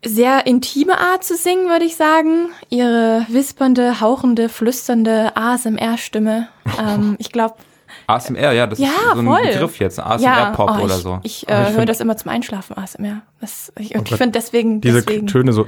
sehr 0.05 0.47
intime 0.47 0.99
Art 0.99 1.25
zu 1.25 1.35
singen, 1.35 1.69
würde 1.69 1.87
ich 1.87 1.97
sagen. 1.97 2.51
Ihre 2.69 3.25
wispernde, 3.29 4.01
hauchende, 4.01 4.49
flüsternde 4.49 5.37
ASMR-Stimme. 5.37 6.49
Ähm, 6.77 7.17
ich 7.19 7.31
glaube, 7.31 7.55
ASMR, 8.07 8.53
ja, 8.53 8.67
das 8.67 8.79
ja, 8.79 8.89
ist 8.89 9.13
so 9.13 9.19
ein 9.21 9.27
voll. 9.27 9.43
Begriff 9.43 9.79
jetzt, 9.79 10.01
ASMR-Pop 10.01 10.71
ja, 10.71 10.79
oh, 10.81 10.85
oder 10.85 10.97
ich, 10.97 11.03
so. 11.03 11.21
Ich, 11.23 11.49
äh, 11.49 11.73
höre 11.73 11.85
das 11.85 12.01
immer 12.01 12.17
zum 12.17 12.31
Einschlafen, 12.31 12.77
ASMR. 12.77 13.21
Das, 13.41 13.71
ich, 13.79 13.95
und 13.95 14.01
oh 14.01 14.05
ich 14.11 14.17
finde 14.17 14.33
deswegen. 14.33 14.81
Diese 14.81 15.03
deswegen, 15.03 15.27
Töne 15.27 15.53
so. 15.53 15.67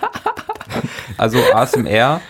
Also 1.16 1.38
ASMR 1.52 2.20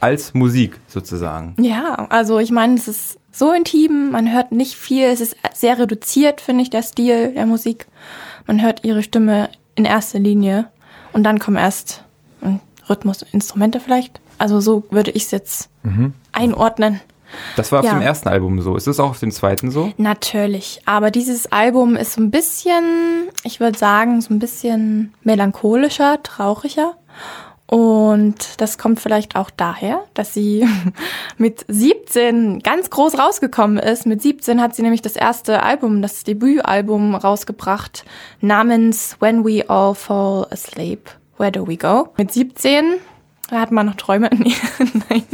als 0.00 0.32
Musik 0.32 0.78
sozusagen. 0.86 1.56
Ja, 1.58 2.06
also 2.08 2.38
ich 2.38 2.52
meine, 2.52 2.74
es 2.74 2.86
ist 2.86 3.18
so 3.32 3.52
intim, 3.52 4.12
man 4.12 4.32
hört 4.32 4.52
nicht 4.52 4.76
viel, 4.76 5.06
es 5.06 5.20
ist 5.20 5.36
sehr 5.54 5.78
reduziert, 5.78 6.40
finde 6.40 6.62
ich, 6.62 6.70
der 6.70 6.82
Stil 6.82 7.32
der 7.34 7.46
Musik. 7.46 7.86
Man 8.46 8.62
hört 8.62 8.84
ihre 8.84 9.02
Stimme 9.02 9.48
in 9.74 9.84
erster 9.84 10.20
Linie 10.20 10.68
und 11.12 11.24
dann 11.24 11.40
kommen 11.40 11.56
erst 11.56 12.04
Rhythmus, 12.88 13.22
Instrumente 13.32 13.80
vielleicht. 13.80 14.20
Also 14.38 14.60
so 14.60 14.84
würde 14.90 15.10
ich 15.12 15.24
es 15.24 15.30
jetzt 15.30 15.70
mhm. 15.82 16.14
einordnen. 16.32 17.00
Das 17.56 17.72
war 17.72 17.80
auf 17.80 17.86
ja. 17.86 17.92
dem 17.92 18.02
ersten 18.02 18.28
Album 18.28 18.60
so. 18.60 18.76
Ist 18.76 18.86
das 18.86 19.00
auch 19.00 19.10
auf 19.10 19.20
dem 19.20 19.30
zweiten 19.30 19.70
so? 19.70 19.92
Natürlich. 19.96 20.80
Aber 20.86 21.10
dieses 21.10 21.50
Album 21.52 21.96
ist 21.96 22.14
so 22.14 22.22
ein 22.22 22.30
bisschen, 22.30 23.28
ich 23.44 23.60
würde 23.60 23.78
sagen, 23.78 24.20
so 24.20 24.32
ein 24.32 24.38
bisschen 24.38 25.14
melancholischer, 25.22 26.22
trauriger. 26.22 26.96
Und 27.66 28.60
das 28.60 28.76
kommt 28.76 29.00
vielleicht 29.00 29.34
auch 29.34 29.48
daher, 29.48 30.04
dass 30.12 30.34
sie 30.34 30.68
mit 31.38 31.64
17 31.68 32.58
ganz 32.58 32.90
groß 32.90 33.18
rausgekommen 33.18 33.78
ist. 33.78 34.04
Mit 34.04 34.20
17 34.20 34.60
hat 34.60 34.76
sie 34.76 34.82
nämlich 34.82 35.00
das 35.00 35.16
erste 35.16 35.62
Album, 35.62 36.02
das 36.02 36.22
Debütalbum 36.24 37.14
rausgebracht, 37.14 38.04
namens 38.42 39.16
When 39.20 39.44
We 39.44 39.68
All 39.70 39.94
Fall 39.94 40.46
Asleep. 40.50 41.10
Where 41.38 41.50
Do 41.50 41.66
We 41.66 41.78
Go? 41.78 42.10
Mit 42.18 42.30
17 42.30 42.96
hat 43.60 43.70
man 43.70 43.86
noch 43.86 43.94
Träume. 43.94 44.30
Nein, 45.08 45.24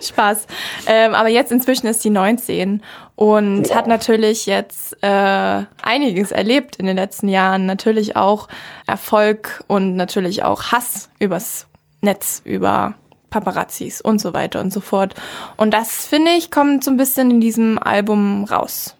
Spaß. 0.00 0.46
Ähm, 0.86 1.14
aber 1.14 1.28
jetzt 1.28 1.52
inzwischen 1.52 1.86
ist 1.86 2.02
sie 2.02 2.10
19 2.10 2.82
und 3.14 3.74
hat 3.74 3.86
natürlich 3.86 4.46
jetzt 4.46 4.96
äh, 5.02 5.64
einiges 5.82 6.32
erlebt 6.32 6.76
in 6.76 6.86
den 6.86 6.96
letzten 6.96 7.28
Jahren. 7.28 7.66
Natürlich 7.66 8.16
auch 8.16 8.48
Erfolg 8.86 9.64
und 9.66 9.96
natürlich 9.96 10.42
auch 10.42 10.72
Hass 10.72 11.10
übers 11.18 11.66
Netz, 12.00 12.42
über 12.44 12.94
Paparazzis 13.30 14.00
und 14.00 14.20
so 14.20 14.34
weiter 14.34 14.60
und 14.60 14.72
so 14.72 14.80
fort. 14.80 15.14
Und 15.56 15.72
das, 15.74 16.06
finde 16.06 16.32
ich, 16.32 16.50
kommt 16.50 16.84
so 16.84 16.90
ein 16.90 16.96
bisschen 16.96 17.30
in 17.30 17.40
diesem 17.40 17.78
Album 17.78 18.44
raus. 18.44 18.96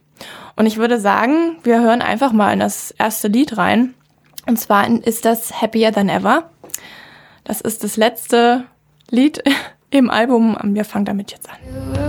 Und 0.56 0.66
ich 0.66 0.78
würde 0.78 0.98
sagen, 0.98 1.58
wir 1.62 1.80
hören 1.80 2.02
einfach 2.02 2.32
mal 2.32 2.52
in 2.52 2.60
das 2.60 2.90
erste 2.92 3.28
Lied 3.28 3.56
rein. 3.56 3.94
Und 4.46 4.58
zwar 4.58 4.88
ist 4.88 5.24
das 5.24 5.60
Happier 5.60 5.92
Than 5.92 6.08
Ever. 6.08 6.50
Das 7.46 7.60
ist 7.60 7.84
das 7.84 7.96
letzte 7.96 8.64
Lied 9.10 9.42
im 9.90 10.10
Album. 10.10 10.56
Wir 10.64 10.84
fangen 10.84 11.04
damit 11.04 11.30
jetzt 11.30 11.48
an. 11.48 12.05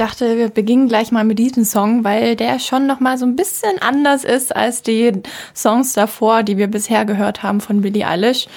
Dachte, 0.00 0.38
wir 0.38 0.48
beginnen 0.48 0.88
gleich 0.88 1.12
mal 1.12 1.24
mit 1.24 1.38
diesem 1.38 1.64
Song, 1.64 2.04
weil 2.04 2.34
der 2.34 2.58
schon 2.58 2.86
noch 2.86 3.00
mal 3.00 3.18
so 3.18 3.26
ein 3.26 3.36
bisschen 3.36 3.80
anders 3.80 4.24
ist 4.24 4.54
als 4.54 4.82
die 4.82 5.12
Songs 5.54 5.92
davor, 5.92 6.42
die 6.42 6.56
wir 6.56 6.68
bisher 6.68 7.04
gehört 7.04 7.42
haben 7.42 7.60
von 7.60 7.82
Billie 7.82 8.06
Eilish. 8.06 8.48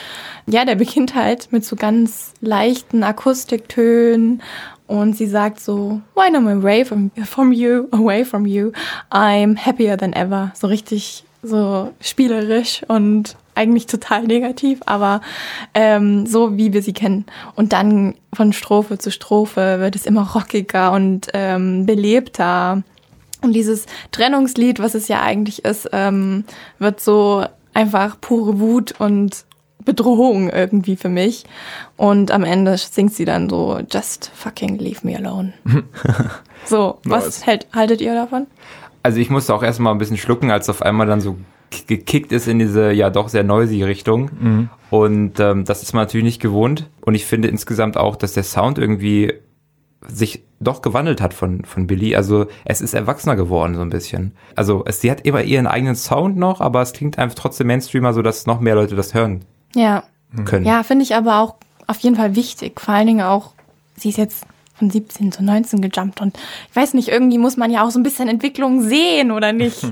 Ja, 0.48 0.64
der 0.64 0.76
beginnt 0.76 1.16
halt 1.16 1.52
mit 1.52 1.66
so 1.66 1.76
ganz 1.76 2.34
leichten 2.40 3.04
Akustiktönen 3.04 4.42
und 4.88 5.18
sie 5.18 5.28
sagt 5.28 5.60
so, 5.60 6.02
when 6.16 6.36
I'm 6.36 6.50
away 6.50 6.86
from, 6.86 7.12
from 7.26 7.52
you, 7.52 7.88
away 7.92 8.24
from 8.24 8.46
you, 8.46 8.72
I'm 9.12 9.58
happier 9.58 9.98
than 9.98 10.14
ever. 10.14 10.52
So 10.56 10.68
richtig 10.68 11.26
so 11.44 11.94
spielerisch 12.00 12.82
und 12.88 13.36
eigentlich 13.56 13.86
total 13.86 14.24
negativ, 14.24 14.80
aber 14.86 15.22
ähm, 15.74 16.26
so 16.26 16.58
wie 16.58 16.74
wir 16.74 16.82
sie 16.82 16.94
kennen. 16.94 17.26
Und 17.56 17.74
dann 17.74 18.16
von 18.34 18.54
Strophe 18.54 18.98
zu 18.98 19.12
Strophe 19.12 19.80
wird 19.80 19.96
es 19.96 20.06
immer 20.06 20.32
rockiger 20.32 20.92
und 20.92 21.28
ähm, 21.34 21.86
belebter. 21.86 22.84
Und 23.42 23.54
dieses 23.54 23.86
Trennungslied, 24.12 24.80
was 24.80 24.96
es 24.96 25.08
ja 25.08 25.22
eigentlich 25.22 25.66
ist, 25.66 25.90
ähm, 25.92 26.46
wird 26.80 27.00
so 27.00 27.46
einfach 27.74 28.20
pure 28.20 28.60
Wut 28.60 29.00
und 29.00 29.46
Bedrohung 29.84 30.50
irgendwie 30.50 30.96
für 30.96 31.10
mich. 31.10 31.44
Und 31.98 32.32
am 32.32 32.44
Ende 32.44 32.78
singt 32.78 33.14
sie 33.14 33.26
dann 33.26 33.50
so, 33.50 33.80
just 33.92 34.32
fucking 34.34 34.78
leave 34.78 35.06
me 35.06 35.18
alone. 35.18 35.54
so, 36.66 37.00
was 37.04 37.46
hält, 37.46 37.68
haltet 37.74 38.02
ihr 38.02 38.14
davon? 38.14 38.48
Also 39.04 39.20
ich 39.20 39.30
musste 39.30 39.54
auch 39.54 39.64
erstmal 39.64 39.94
ein 39.94 39.98
bisschen 39.98 40.18
schlucken, 40.18 40.50
als 40.50 40.70
auf 40.70 40.82
einmal 40.82 41.08
dann 41.08 41.22
so 41.22 41.38
gekickt 41.88 42.32
ist 42.32 42.48
in 42.48 42.60
diese 42.60 42.92
ja 42.92 43.10
doch 43.10 43.30
sehr 43.30 43.44
noisy 43.44 43.84
Richtung. 43.84 44.30
Mhm. 44.40 44.70
Und 44.90 45.40
ähm, 45.40 45.66
das 45.66 45.84
ist 45.84 45.94
man 45.94 46.04
natürlich 46.04 46.24
nicht 46.24 46.42
gewohnt. 46.42 46.90
Und 47.02 47.16
ich 47.16 47.26
finde 47.26 47.48
insgesamt 47.48 47.98
auch, 47.98 48.16
dass 48.16 48.34
der 48.34 48.44
Sound 48.44 48.78
irgendwie 48.78 49.34
sich 50.08 50.44
doch 50.60 50.82
gewandelt 50.82 51.22
hat 51.22 51.34
von, 51.34 51.66
von 51.66 51.88
Billy. 51.88 52.16
Also 52.16 52.48
es 52.66 52.82
ist 52.82 52.94
erwachsener 52.94 53.36
geworden 53.36 53.76
so 53.76 53.82
ein 53.82 53.90
bisschen. 53.90 54.34
Also 54.56 54.84
es, 54.86 55.02
sie 55.02 55.12
hat 55.12 55.22
immer 55.26 55.44
ihren 55.44 55.68
eigenen 55.68 55.96
Sound 55.96 56.38
noch, 56.38 56.62
aber 56.62 56.82
es 56.82 56.94
klingt 56.94 57.18
einfach 57.18 57.36
trotzdem 57.36 57.68
Mainstreamer, 57.68 58.14
so 58.14 58.22
dass 58.22 58.46
noch 58.46 58.60
mehr 58.60 58.76
Leute 58.76 58.96
das 58.96 59.14
hören 59.14 59.44
ja. 59.76 60.04
können. 60.46 60.66
Ja, 60.66 60.84
finde 60.84 61.04
ich 61.04 61.16
aber 61.16 61.40
auch 61.40 61.56
auf 61.88 62.00
jeden 62.00 62.16
Fall 62.16 62.36
wichtig. 62.36 62.80
Vor 62.80 62.94
allen 62.94 63.08
Dingen 63.08 63.22
auch, 63.22 63.52
sie 63.96 64.10
ist 64.10 64.18
jetzt 64.18 64.46
von 64.74 64.90
17 64.90 65.32
zu 65.32 65.44
19 65.44 65.82
gejumpt. 65.82 66.22
Und 66.22 66.38
ich 66.70 66.76
weiß 66.76 66.94
nicht, 66.94 67.10
irgendwie 67.10 67.38
muss 67.38 67.58
man 67.58 67.72
ja 67.72 67.86
auch 67.86 67.92
so 67.92 68.00
ein 68.00 68.04
bisschen 68.04 68.28
Entwicklung 68.28 68.82
sehen, 68.82 69.32
oder 69.32 69.54
nicht? 69.54 69.84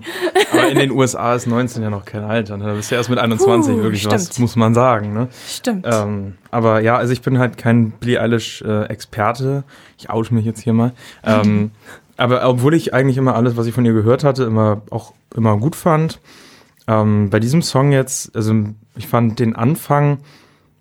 Aber 0.52 0.70
in 0.70 0.78
den 0.78 0.92
USA 0.92 1.36
ist 1.36 1.48
19 1.48 1.84
ja 1.84 1.90
noch 1.90 2.06
kein 2.06 2.24
Alter. 2.24 2.58
Ne? 2.58 2.66
Da 2.66 2.74
bist 2.74 2.92
du 2.92 2.96
erst 2.96 3.10
mit 3.10 3.20
21 3.20 3.76
Puh, 3.76 3.84
wirklich 3.84 4.02
stimmt. 4.02 4.16
was, 4.16 4.40
muss 4.40 4.56
man 4.56 4.74
sagen. 4.74 5.14
Ne? 5.14 5.28
Stimmt. 5.48 5.86
Ähm, 5.90 6.36
aber 6.50 6.82
ja, 6.82 6.98
also 6.98 7.14
ich 7.14 7.22
bin 7.22 7.38
halt 7.38 7.58
kein 7.58 7.92
Billie 7.92 8.20
Eilish-Experte. 8.20 9.64
Äh, 9.66 9.72
ich 9.98 10.10
oute 10.10 10.34
mich 10.34 10.46
jetzt 10.46 10.62
hier 10.62 10.74
mal. 10.74 10.94
Ähm, 11.24 11.72
Aber 12.22 12.48
obwohl 12.48 12.76
ich 12.76 12.94
eigentlich 12.94 13.18
immer 13.18 13.36
alles, 13.36 13.58
was 13.58 13.66
ich 13.66 13.74
von 13.74 13.84
ihr 13.84 13.94
gehört 13.94 14.24
hatte, 14.24 14.44
immer 14.44 14.84
auch 14.92 15.14
immer 15.36 15.58
gut 15.58 15.76
fand, 15.76 16.20
ähm, 16.88 17.32
bei 17.32 17.40
diesem 17.40 17.64
Song 17.64 17.92
jetzt, 17.92 18.36
also 18.36 18.54
ich 18.96 19.08
fand 19.08 19.40
den 19.40 19.56
Anfang, 19.56 20.20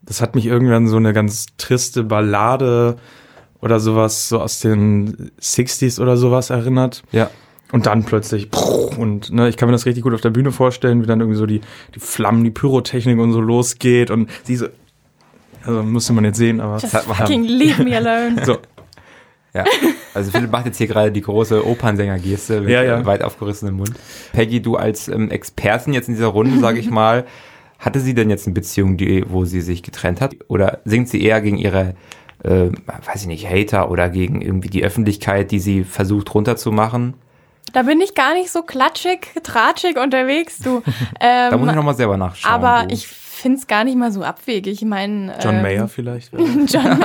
das 0.03 0.21
hat 0.21 0.35
mich 0.35 0.45
irgendwann 0.45 0.87
so 0.87 0.99
eine 0.99 1.15
ganz 1.15 1.47
triste 1.57 2.05
Ballade 2.05 2.99
oder 3.63 3.81
sowas, 3.81 4.29
so 4.29 4.41
aus 4.41 4.61
den 4.61 5.31
60s 5.41 6.01
oder 6.01 6.17
sowas 6.17 6.51
erinnert. 6.51 7.03
Ja. 7.13 7.31
Und 7.73 7.87
dann 7.87 8.05
plötzlich, 8.05 8.49
und 8.97 9.33
ne, 9.33 9.49
ich 9.49 9.57
kann 9.57 9.69
mir 9.69 9.73
das 9.73 9.87
richtig 9.87 10.03
gut 10.03 10.13
auf 10.13 10.21
der 10.21 10.31
Bühne 10.31 10.51
vorstellen, 10.51 11.03
wie 11.03 11.07
dann 11.07 11.21
irgendwie 11.21 11.39
so 11.39 11.47
die, 11.47 11.61
die 11.95 12.01
Flammen, 12.01 12.43
die 12.43 12.51
Pyrotechnik 12.51 13.19
und 13.19 13.33
so 13.33 13.41
losgeht 13.41 14.11
und 14.11 14.29
sie 14.43 14.57
so, 14.57 14.67
also 15.65 15.83
müsste 15.83 16.13
man 16.13 16.25
jetzt 16.25 16.39
sehen, 16.39 16.61
aber. 16.61 16.79
Just 16.79 16.97
fucking 16.97 17.45
leave 17.45 17.83
me 17.85 17.97
alone. 17.97 18.45
so. 18.45 18.59
Ja, 19.53 19.65
also 20.15 20.31
Philipp 20.31 20.53
macht 20.53 20.67
jetzt 20.67 20.79
hier 20.79 20.87
gerade 20.87 21.11
die 21.11 21.23
große 21.23 21.67
Opernsänger-Geste 21.67 22.61
mit 22.61 22.71
ja, 22.71 22.85
ja. 22.85 23.05
weit 23.05 23.23
aufgerissenem 23.23 23.77
Mund. 23.77 23.93
Peggy, 24.33 24.63
du 24.63 24.77
als 24.77 25.09
ähm, 25.09 25.31
Expertin 25.31 25.93
jetzt 25.93 26.09
in 26.09 26.15
dieser 26.15 26.29
Runde, 26.29 26.61
sage 26.61 26.79
ich 26.79 26.89
mal, 26.89 27.27
hatte 27.81 27.99
sie 27.99 28.15
denn 28.15 28.31
jetzt 28.31 28.47
eine 28.47 28.55
Beziehung, 28.55 28.97
die, 28.97 29.25
wo 29.29 29.45
sie 29.45 29.61
sich 29.61 29.83
getrennt 29.83 30.21
hat? 30.21 30.37
Oder 30.47 30.81
singt 30.85 31.09
sie 31.09 31.21
eher 31.21 31.41
gegen 31.41 31.59
ihre, 31.59 31.95
äh, 32.45 32.71
weiß 33.07 33.23
ich 33.23 33.27
nicht, 33.27 33.49
Hater 33.49 33.91
oder 33.91 34.09
gegen 34.09 34.41
irgendwie 34.43 34.69
die 34.69 34.85
Öffentlichkeit, 34.85 35.51
die 35.51 35.61
sie 35.61 35.85
versucht 35.85 36.35
runterzumachen? 36.35 37.15
Da 37.73 37.83
bin 37.83 38.01
ich 38.01 38.15
gar 38.15 38.35
nicht 38.35 38.51
so 38.51 38.63
klatschig, 38.63 39.29
tratschig 39.43 39.97
unterwegs, 39.97 40.59
du. 40.59 40.83
Ähm, 41.23 41.51
da 41.51 41.57
muss 41.59 41.69
ich 41.69 41.75
nochmal 41.75 41.95
selber 41.95 42.17
nachschauen. 42.17 42.53
Aber 42.53 42.87
du. 42.87 42.95
ich 42.95 43.07
finde 43.07 43.59
es 43.59 43.67
gar 43.67 43.85
nicht 43.85 43.97
mal 43.97 44.11
so 44.11 44.23
abwegig. 44.23 44.83
Ich 44.83 44.89
meine. 44.89 45.35
John 45.43 45.57
ähm, 45.57 45.63
Mayer 45.63 45.89
vielleicht. 45.95 46.33
John 46.33 47.05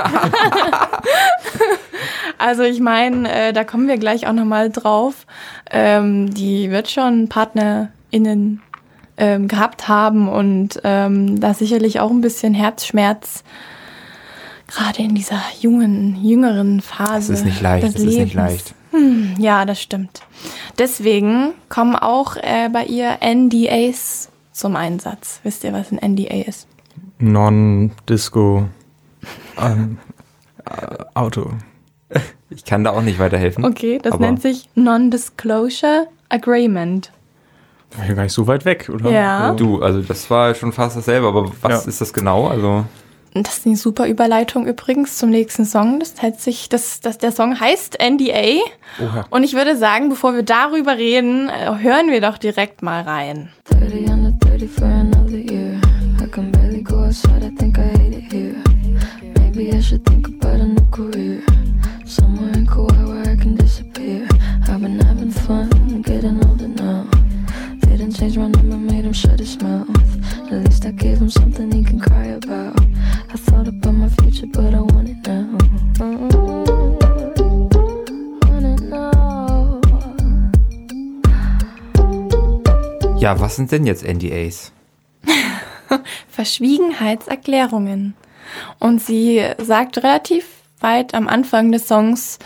also 2.38 2.62
ich 2.62 2.80
meine, 2.80 3.30
äh, 3.30 3.52
da 3.52 3.64
kommen 3.64 3.88
wir 3.88 3.98
gleich 3.98 4.26
auch 4.26 4.32
nochmal 4.32 4.70
drauf. 4.70 5.26
Ähm, 5.70 6.32
die 6.32 6.70
wird 6.70 6.90
schon 6.90 7.28
PartnerInnen 7.28 8.62
ähm, 9.18 9.48
gehabt 9.48 9.88
haben 9.88 10.28
und 10.28 10.80
ähm, 10.84 11.40
da 11.40 11.54
sicherlich 11.54 12.00
auch 12.00 12.10
ein 12.10 12.20
bisschen 12.20 12.54
Herzschmerz 12.54 13.44
gerade 14.76 15.02
in 15.02 15.14
dieser 15.14 15.40
jungen, 15.60 16.22
jüngeren 16.22 16.80
Phase. 16.80 17.32
Das 17.32 17.40
ist 17.40 17.44
nicht 17.44 17.60
leicht, 17.60 17.86
das 17.86 17.94
Lebens. 17.94 18.12
ist 18.12 18.20
nicht 18.20 18.34
leicht. 18.34 18.74
Hm, 18.90 19.34
ja, 19.38 19.64
das 19.64 19.80
stimmt. 19.80 20.22
Deswegen 20.78 21.54
kommen 21.68 21.96
auch 21.96 22.36
äh, 22.36 22.68
bei 22.72 22.84
ihr 22.84 23.18
NDAs 23.22 24.30
zum 24.52 24.76
Einsatz. 24.76 25.40
Wisst 25.42 25.64
ihr, 25.64 25.72
was 25.72 25.92
ein 25.92 26.14
NDA 26.14 26.42
ist? 26.46 26.68
Non-Disco 27.18 28.68
ähm, 29.58 29.98
äh, 30.64 31.04
Auto. 31.14 31.52
Ich 32.50 32.64
kann 32.64 32.84
da 32.84 32.90
auch 32.90 33.02
nicht 33.02 33.18
weiterhelfen. 33.18 33.64
Okay, 33.64 33.98
das 34.00 34.18
nennt 34.18 34.40
sich 34.40 34.68
Non-Disclosure 34.74 36.06
Agreement. 36.28 37.10
War 37.96 38.06
ja 38.06 38.14
gar 38.14 38.22
nicht 38.24 38.32
so 38.32 38.46
weit 38.46 38.64
weg, 38.64 38.90
oder? 38.92 39.10
Ja. 39.10 39.52
Du, 39.54 39.82
also 39.82 40.02
das 40.02 40.28
war 40.30 40.54
schon 40.54 40.72
fast 40.72 40.96
dasselbe, 40.96 41.26
aber 41.26 41.50
was 41.62 41.84
ja. 41.84 41.88
ist 41.88 42.00
das 42.00 42.12
genau? 42.12 42.46
Also 42.48 42.84
das 43.42 43.58
ist 43.58 43.66
eine 43.66 43.76
super 43.76 44.06
Überleitung 44.06 44.66
übrigens 44.66 45.18
zum 45.18 45.30
nächsten 45.30 45.64
Song. 45.64 46.00
Das 46.00 46.20
heißt 46.20 46.40
sich, 46.40 46.68
das, 46.68 47.00
das, 47.00 47.18
der 47.18 47.32
Song 47.32 47.58
heißt 47.58 47.98
NDA. 48.00 48.62
Oha. 49.02 49.26
Und 49.30 49.42
ich 49.42 49.54
würde 49.54 49.76
sagen, 49.76 50.08
bevor 50.08 50.34
wir 50.34 50.42
darüber 50.42 50.96
reden, 50.96 51.48
äh, 51.48 51.78
hören 51.78 52.10
wir 52.10 52.20
doch 52.20 52.38
direkt 52.38 52.82
mal 52.82 53.02
rein. 53.02 53.50
30 53.70 54.08
under 54.10 54.32
30 54.40 54.70
for 54.70 54.86
another 54.86 55.38
year. 55.38 55.80
I 56.20 56.26
can 56.26 56.50
barely 56.50 56.82
go 56.82 57.04
outside, 57.04 57.42
I 57.44 57.50
think 57.56 57.78
I 57.78 57.88
hate 57.98 58.16
it 58.16 58.32
here. 58.32 58.56
Maybe 59.38 59.72
I 59.72 59.80
should 59.80 60.04
think 60.04 60.28
about 60.28 60.60
a 60.60 60.66
new 60.66 60.86
career. 60.90 61.42
Somewhere 62.04 62.52
in 62.52 62.66
Kauai 62.66 63.04
where 63.04 63.32
I 63.32 63.36
can 63.36 63.56
disappear. 63.56 64.26
I've 64.68 64.80
been 64.80 65.00
having 65.00 65.30
fun, 65.30 66.02
getting 66.02 66.44
older 66.46 66.68
now. 66.68 67.06
Didn't 67.80 68.12
change 68.14 68.36
my 68.36 68.48
number, 68.48 68.76
made 68.76 69.04
him 69.04 69.12
shut 69.12 69.38
his 69.38 69.60
mouth. 69.62 69.88
At 70.52 70.64
least 70.64 70.84
I 70.84 70.90
gave 70.92 71.18
him 71.18 71.30
something 71.30 71.72
he 71.72 71.82
can 71.82 71.98
cry 71.98 72.26
about. 72.26 72.75
Thought 73.56 73.68
about 73.68 73.92
my 73.92 74.08
future, 74.20 74.46
but 74.52 74.74
I 74.74 74.80
want 74.80 75.08
it 75.08 75.26
now. 75.26 75.46
Ja, 83.18 83.40
was 83.40 83.56
sind 83.56 83.72
denn 83.72 83.86
jetzt 83.86 84.06
NDAs? 84.06 84.72
Verschwiegenheitserklärungen. 86.28 88.14
Und 88.78 89.00
sie 89.00 89.42
sagt 89.56 90.04
relativ 90.04 90.46
weit 90.80 91.14
am 91.14 91.26
Anfang 91.26 91.72
des 91.72 91.88
Songs, 91.88 92.38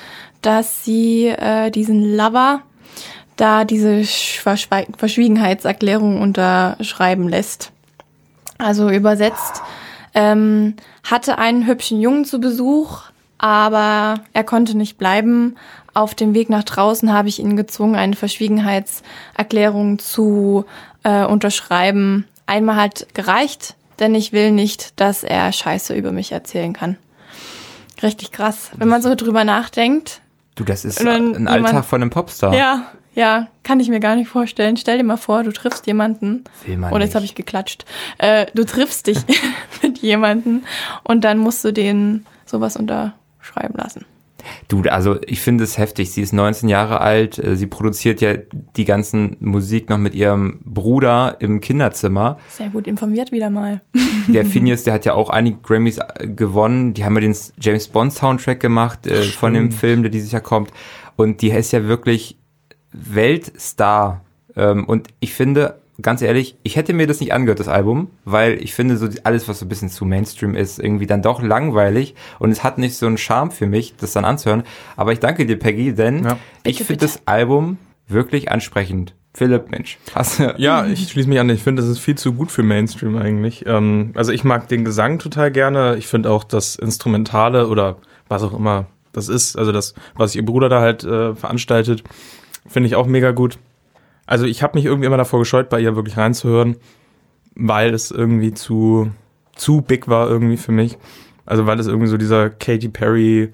dass 0.43 0.85
sie 0.85 1.27
äh, 1.27 1.73
diesen 1.73 2.17
Lover 2.17 2.63
da 3.35 3.65
diese 3.65 4.05
Verschwiegenheitserklärung 4.05 6.21
unterschreiben 6.21 7.29
lässt. 7.29 7.73
Also 8.59 8.91
übersetzt, 8.91 9.61
ähm, 10.15 10.75
hatte 11.03 11.39
einen 11.39 11.67
hübschen 11.67 12.01
Jungen 12.01 12.25
zu 12.25 12.41
Besuch, 12.41 13.03
aber 13.39 14.21
er 14.33 14.45
konnte 14.45 14.77
nicht 14.77 14.99
bleiben. 14.99 15.57
Auf 15.95 16.15
dem 16.15 16.35
Weg 16.35 16.51
nach 16.51 16.65
draußen 16.65 17.13
habe 17.13 17.29
ich 17.29 17.41
ihn 17.41 17.57
gezwungen, 17.57 17.97
eine 17.97 18.17
Verschwiegenheitserklärung 18.17 19.99
zu 19.99 20.65
äh, 21.03 21.25
unterschreiben. 21.25 22.27
Einmal 22.47 22.77
hat 22.77 23.07
gereicht, 23.15 23.75
denn 23.99 24.15
ich 24.15 24.33
will 24.33 24.53
nicht, 24.53 25.01
dass 25.01 25.25
er 25.25 25.53
Scheiße 25.53 25.95
über 25.95 26.13
mich 26.13 26.33
erzählen 26.33 26.73
kann. 26.73 26.97
Richtig 28.03 28.31
krass, 28.31 28.71
wenn 28.77 28.89
man 28.89 29.03
so 29.03 29.15
drüber 29.15 29.45
nachdenkt. 29.45 30.21
Du, 30.55 30.65
das 30.65 30.85
ist 30.85 31.01
ein 31.01 31.49
Alltag 31.49 31.85
von 31.85 32.03
einem 32.03 32.11
Popstar. 32.11 32.55
Ja, 32.55 32.91
ja, 33.15 33.49
kann 33.63 33.81
ich 33.81 33.89
mir 33.89 34.01
gar 34.01 34.17
nicht 34.17 34.29
vorstellen. 34.29 34.77
Stell 34.77 34.99
dir 34.99 35.05
mal 35.05 35.17
vor, 35.17 35.43
du 35.43 35.53
triffst 35.53 35.87
jemanden. 35.87 36.45
Will 36.65 36.77
man 36.77 36.93
und 36.93 37.01
jetzt 37.01 37.15
habe 37.15 37.25
ich 37.25 37.35
geklatscht. 37.35 37.85
Äh, 38.19 38.47
du 38.55 38.65
triffst 38.65 39.07
dich 39.07 39.19
mit 39.83 39.99
jemanden 39.99 40.65
und 41.03 41.25
dann 41.25 41.39
musst 41.39 41.65
du 41.65 41.73
den 41.73 42.27
sowas 42.47 42.77
unterschreiben 42.77 43.75
lassen. 43.77 44.05
Du, 44.69 44.83
also 44.83 45.19
ich 45.27 45.41
finde 45.41 45.65
es 45.65 45.79
heftig. 45.79 46.13
Sie 46.13 46.23
ist 46.23 46.33
19 46.33 46.69
Jahre 46.69 47.01
alt. 47.01 47.39
Äh, 47.39 47.57
sie 47.57 47.67
produziert 47.67 48.21
ja 48.21 48.35
die 48.77 48.85
ganzen 48.85 49.37
Musik 49.41 49.91
noch 49.91 49.99
mit 49.99 50.15
ihrem 50.15 50.61
Bruder 50.65 51.37
im 51.41 51.61
Kinderzimmer. 51.61 52.39
Sehr 52.49 52.69
gut 52.69 52.87
informiert 52.87 53.33
wieder 53.33 53.51
mal. 53.51 53.81
Der 54.29 54.45
Phineas, 54.47 54.85
der 54.85 54.95
hat 54.95 55.05
ja 55.05 55.15
auch 55.15 55.31
einige 55.31 55.59
Grammys 55.59 55.99
äh, 55.99 56.29
gewonnen. 56.29 56.95
Die 56.95 57.05
haben 57.05 57.15
ja 57.17 57.21
den 57.21 57.37
James 57.61 57.89
Bond 57.89 58.13
Soundtrack 58.13 58.61
gemacht 58.61 59.07
äh, 59.07 59.23
von 59.23 59.55
dem 59.55 59.73
Film, 59.73 60.03
der 60.03 60.11
dieses 60.11 60.33
Jahr 60.33 60.43
kommt. 60.43 60.71
Und 61.17 61.43
die 61.43 61.51
ist 61.51 61.73
ja 61.73 61.85
wirklich 61.85 62.39
Weltstar. 62.93 64.23
Ähm, 64.57 64.85
und 64.85 65.09
ich 65.21 65.35
finde, 65.35 65.81
ganz 66.03 66.23
ehrlich, 66.23 66.57
ich 66.63 66.77
hätte 66.77 66.93
mir 66.93 67.07
das 67.07 67.21
nicht 67.21 67.33
angehört, 67.33 67.61
das 67.61 67.69
Album, 67.69 68.11
weil 68.25 68.63
ich 68.63 68.75
finde, 68.75 68.97
so 68.97 69.09
alles, 69.25 69.49
was 69.49 69.59
so 69.59 69.67
ein 69.67 69.69
bisschen 69.69 69.91
zu 69.91 70.05
Mainstream 70.05 70.55
ist, 70.55 70.79
irgendwie 70.79 71.07
dann 71.07 71.23
doch 71.23 71.43
langweilig 71.43 72.15
und 72.39 72.51
es 72.51 72.65
hat 72.65 72.79
nicht 72.79 72.97
so 72.97 73.07
einen 73.07 73.19
Charme 73.19 73.51
für 73.51 73.67
mich, 73.67 73.95
das 73.97 74.13
dann 74.13 74.25
anzuhören. 74.25 74.65
Aber 74.97 75.13
ich 75.13 75.21
danke 75.21 75.47
dir, 75.47 75.59
Peggy, 75.59 75.95
denn 75.95 76.25
ja. 76.25 76.39
ich 76.65 76.83
finde 76.83 77.07
das 77.07 77.23
Album 77.27 77.79
wirklich 78.09 78.51
ansprechend. 78.51 79.15
Philipp, 79.33 79.71
Mensch. 79.71 79.99
Hast 80.13 80.41
du 80.41 80.55
ja, 80.59 80.87
ich 80.87 81.09
schließe 81.09 81.29
mich 81.29 81.39
an. 81.39 81.49
Ich 81.51 81.63
finde, 81.63 81.83
das 81.83 81.91
ist 81.91 82.01
viel 82.01 82.17
zu 82.17 82.33
gut 82.33 82.51
für 82.51 82.65
Mainstream 82.65 83.17
eigentlich. 83.17 83.65
Ähm, 83.65 84.11
also 84.17 84.33
ich 84.33 84.43
mag 84.43 84.67
den 84.67 84.85
Gesang 84.85 85.21
total 85.21 85.53
gerne. 85.53 85.95
Ich 85.97 86.09
finde 86.09 86.31
auch 86.31 86.43
das 86.43 86.75
Instrumentale 86.75 87.69
oder 87.69 87.99
was 88.29 88.43
auch 88.43 88.53
immer 88.53 88.87
das 89.13 89.29
ist, 89.29 89.57
also 89.57 89.73
das, 89.73 89.95
was 90.15 90.35
ihr 90.35 90.45
Bruder 90.45 90.69
da 90.69 90.81
halt 90.81 91.05
äh, 91.05 91.35
veranstaltet, 91.35 92.05
finde 92.71 92.87
ich 92.87 92.95
auch 92.95 93.07
mega 93.07 93.33
gut. 93.33 93.59
Also 94.27 94.47
ich 94.47 94.63
habe 94.63 94.79
mich 94.79 94.85
irgendwie 94.85 95.07
immer 95.07 95.17
davor 95.17 95.41
gescheut, 95.41 95.69
bei 95.69 95.81
ihr 95.81 95.97
wirklich 95.97 96.17
reinzuhören, 96.17 96.77
weil 97.55 97.93
es 97.93 98.11
irgendwie 98.11 98.55
zu, 98.55 99.11
zu 99.57 99.83
big 99.83 100.09
war 100.09 100.29
irgendwie 100.29 100.57
für 100.57 100.73
mich. 100.73 100.97
Also 101.45 101.67
weil 101.67 101.81
es 101.81 101.89
irgendwie 101.89 102.07
so 102.07 102.17
dieser 102.17 102.49
Katy 102.49 102.89
Perry 102.89 103.53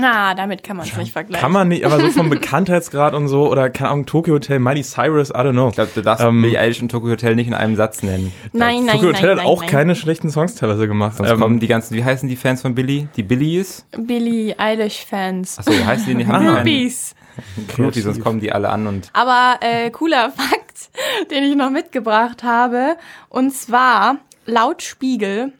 na, 0.00 0.32
damit 0.32 0.62
kann 0.62 0.76
man 0.76 0.86
es 0.86 0.96
nicht 0.96 1.10
vergleichen. 1.10 1.42
Kann 1.42 1.50
man 1.50 1.66
nicht, 1.66 1.84
aber 1.84 1.98
so 1.98 2.08
vom 2.10 2.30
Bekanntheitsgrad 2.30 3.14
und 3.14 3.26
so, 3.26 3.50
oder 3.50 3.68
keine 3.68 3.90
Ahnung, 3.90 4.06
Tokyo 4.06 4.34
Hotel, 4.34 4.60
Miley 4.60 4.84
Cyrus, 4.84 5.30
I 5.30 5.38
don't 5.38 5.54
know. 5.54 5.70
Ich 5.70 5.74
glaube, 5.74 5.90
du 5.92 6.02
darfst 6.02 6.24
ähm, 6.24 6.40
Billie 6.40 6.56
Eilish 6.56 6.80
und 6.80 6.88
Tokyo 6.88 7.10
Hotel 7.10 7.34
nicht 7.34 7.48
in 7.48 7.54
einem 7.54 7.74
Satz 7.74 8.04
nennen. 8.04 8.32
Nein, 8.52 8.84
nein, 8.84 8.94
Tokyo 8.94 9.08
Hotel 9.08 9.34
nein, 9.34 9.38
hat 9.40 9.46
auch 9.46 9.62
nein. 9.62 9.70
keine 9.70 9.96
schlechten 9.96 10.30
Songs 10.30 10.54
teilweise 10.54 10.86
gemacht. 10.86 11.16
Sonst 11.16 11.32
ähm, 11.32 11.40
kommen 11.40 11.58
die 11.58 11.66
ganzen, 11.66 11.96
wie 11.96 12.04
heißen 12.04 12.28
die 12.28 12.36
Fans 12.36 12.62
von 12.62 12.76
Billie? 12.76 13.08
Die 13.16 13.24
Billies? 13.24 13.86
Billie 13.98 14.56
Eilish 14.56 15.04
Fans. 15.04 15.58
Achso, 15.58 15.72
heißen 15.72 16.06
die 16.06 16.14
nicht? 16.14 16.30
Groupies. 16.30 17.16
Groupies, 17.68 18.04
sonst 18.04 18.20
kommen 18.20 18.40
die 18.40 18.52
alle 18.52 18.68
an 18.68 18.86
und. 18.86 19.10
Aber 19.12 19.58
äh, 19.60 19.90
cooler 19.90 20.30
Fakt, 20.36 20.90
den 21.30 21.44
ich 21.44 21.56
noch 21.56 21.70
mitgebracht 21.70 22.42
habe, 22.42 22.96
und 23.28 23.52
zwar 23.52 24.18
laut 24.46 24.82
Spiegel 24.82 25.52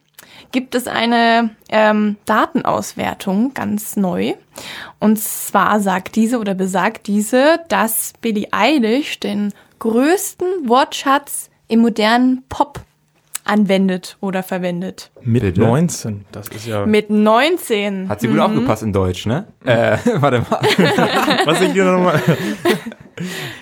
gibt 0.53 0.75
es 0.75 0.87
eine 0.87 1.51
ähm, 1.69 2.17
Datenauswertung 2.25 3.55
ganz 3.55 3.97
neu. 3.97 4.35
Und 4.99 5.19
zwar 5.19 5.81
sagt 5.81 6.17
diese 6.17 6.39
oder 6.39 6.55
besagt 6.55 7.07
diese, 7.07 7.61
dass 7.69 8.13
Billie 8.21 8.49
Eilish 8.51 9.21
den 9.21 9.53
größten 9.79 10.69
Wortschatz 10.69 11.51
im 11.69 11.81
modernen 11.81 12.43
Pop 12.49 12.81
anwendet 13.49 14.17
oder 14.21 14.43
verwendet. 14.43 15.11
Mit 15.23 15.43
Bitte? 15.43 15.61
19, 15.61 16.27
das 16.33 16.49
ist 16.49 16.67
ja. 16.67 16.87
Mit 16.87 17.11
19. 17.11 18.09
Hat 18.09 18.21
sie 18.21 18.29
gut 18.29 18.37
mhm. 18.37 18.43
aufgepasst 18.43 18.83
in 18.83 18.93
Deutsch, 18.93 19.27
ne? 19.27 19.47
Äh, 19.65 19.99
warte 20.17 20.41
mal. 20.41 20.61
Was 21.45 21.61
ich 21.61 21.73
hier 21.73 21.85
nochmal. 21.85 22.23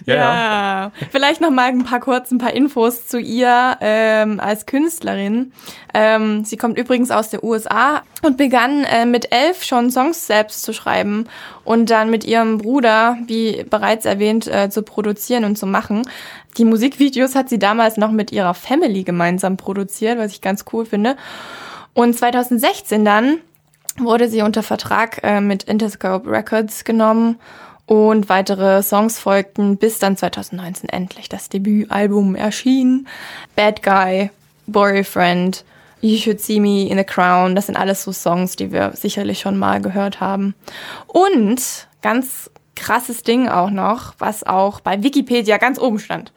ja, 0.05 0.15
ja. 0.15 0.93
Vielleicht 1.11 1.41
noch 1.41 1.51
mal 1.51 1.69
ein 1.69 1.85
paar 1.85 2.01
kurz 2.01 2.31
ein 2.31 2.39
paar 2.39 2.53
Infos 2.53 3.07
zu 3.07 3.19
ihr 3.19 3.77
ähm, 3.81 4.41
als 4.41 4.67
Künstlerin. 4.67 5.53
Ähm, 5.95 6.45
sie 6.45 6.57
kommt 6.57 6.79
übrigens 6.79 7.11
aus 7.11 7.31
den 7.31 7.41
USA 7.43 8.03
und 8.23 8.37
begann 8.37 8.85
äh, 8.85 9.07
mit 9.07 9.33
elf 9.33 9.63
schon 9.63 9.91
Songs 9.91 10.27
selbst 10.27 10.63
zu 10.63 10.73
schreiben 10.73 11.27
und 11.65 11.91
dann 11.91 12.11
mit 12.11 12.25
ihrem 12.25 12.59
Bruder, 12.59 13.17
wie 13.27 13.65
bereits 13.65 14.05
erwähnt, 14.05 14.47
äh, 14.47 14.69
zu 14.69 14.83
produzieren 14.83 15.45
und 15.45 15.57
zu 15.57 15.67
machen. 15.67 16.03
Die 16.57 16.65
Musikvideos 16.65 17.35
hat 17.35 17.49
sie 17.49 17.59
damals 17.59 17.97
noch 17.97 18.11
mit 18.11 18.33
ihrer 18.33 18.55
Family 18.55 19.05
gemeinsam 19.05 19.57
produziert, 19.57 20.19
was 20.19 20.33
ich 20.33 20.41
ganz 20.41 20.65
cool 20.73 20.87
finde. 20.87 21.17
Und 21.95 22.17
2016 22.17 23.05
dann 23.05 23.39
wurde 23.99 24.29
sie 24.29 24.43
unter 24.43 24.63
Vertrag 24.63 25.21
äh, 25.23 25.41
mit 25.41 25.65
Interscope 25.65 26.31
Records 26.31 26.85
genommen 26.85 27.37
und 27.87 28.29
weitere 28.29 28.83
Songs 28.83 29.19
folgten, 29.19 29.77
bis 29.77 29.99
dann 29.99 30.17
2019 30.17 30.89
endlich 30.89 31.29
das 31.29 31.49
Debütalbum 31.49 32.35
erschien. 32.35 33.07
Bad 33.55 33.83
Guy, 33.83 34.31
Boyfriend, 34.67 35.65
You 36.01 36.19
Should 36.19 36.41
See 36.41 36.61
Me 36.61 36.89
in 36.89 36.99
the 36.99 37.05
Crown, 37.05 37.55
das 37.55 37.67
sind 37.67 37.77
alles 37.77 38.03
so 38.03 38.13
Songs, 38.13 38.57
die 38.57 38.73
wir 38.73 38.93
sicherlich 38.95 39.41
schon 39.41 39.57
mal 39.57 39.81
gehört 39.81 40.21
haben. 40.21 40.55
Und 41.07 41.89
ganz 42.03 42.51
krasses 42.77 43.23
Ding 43.23 43.49
auch 43.49 43.71
noch, 43.71 44.15
was 44.19 44.45
auch 44.45 44.81
bei 44.81 45.03
Wikipedia 45.03 45.59
ganz 45.59 45.79
oben 45.79 45.99
stand. 45.99 46.33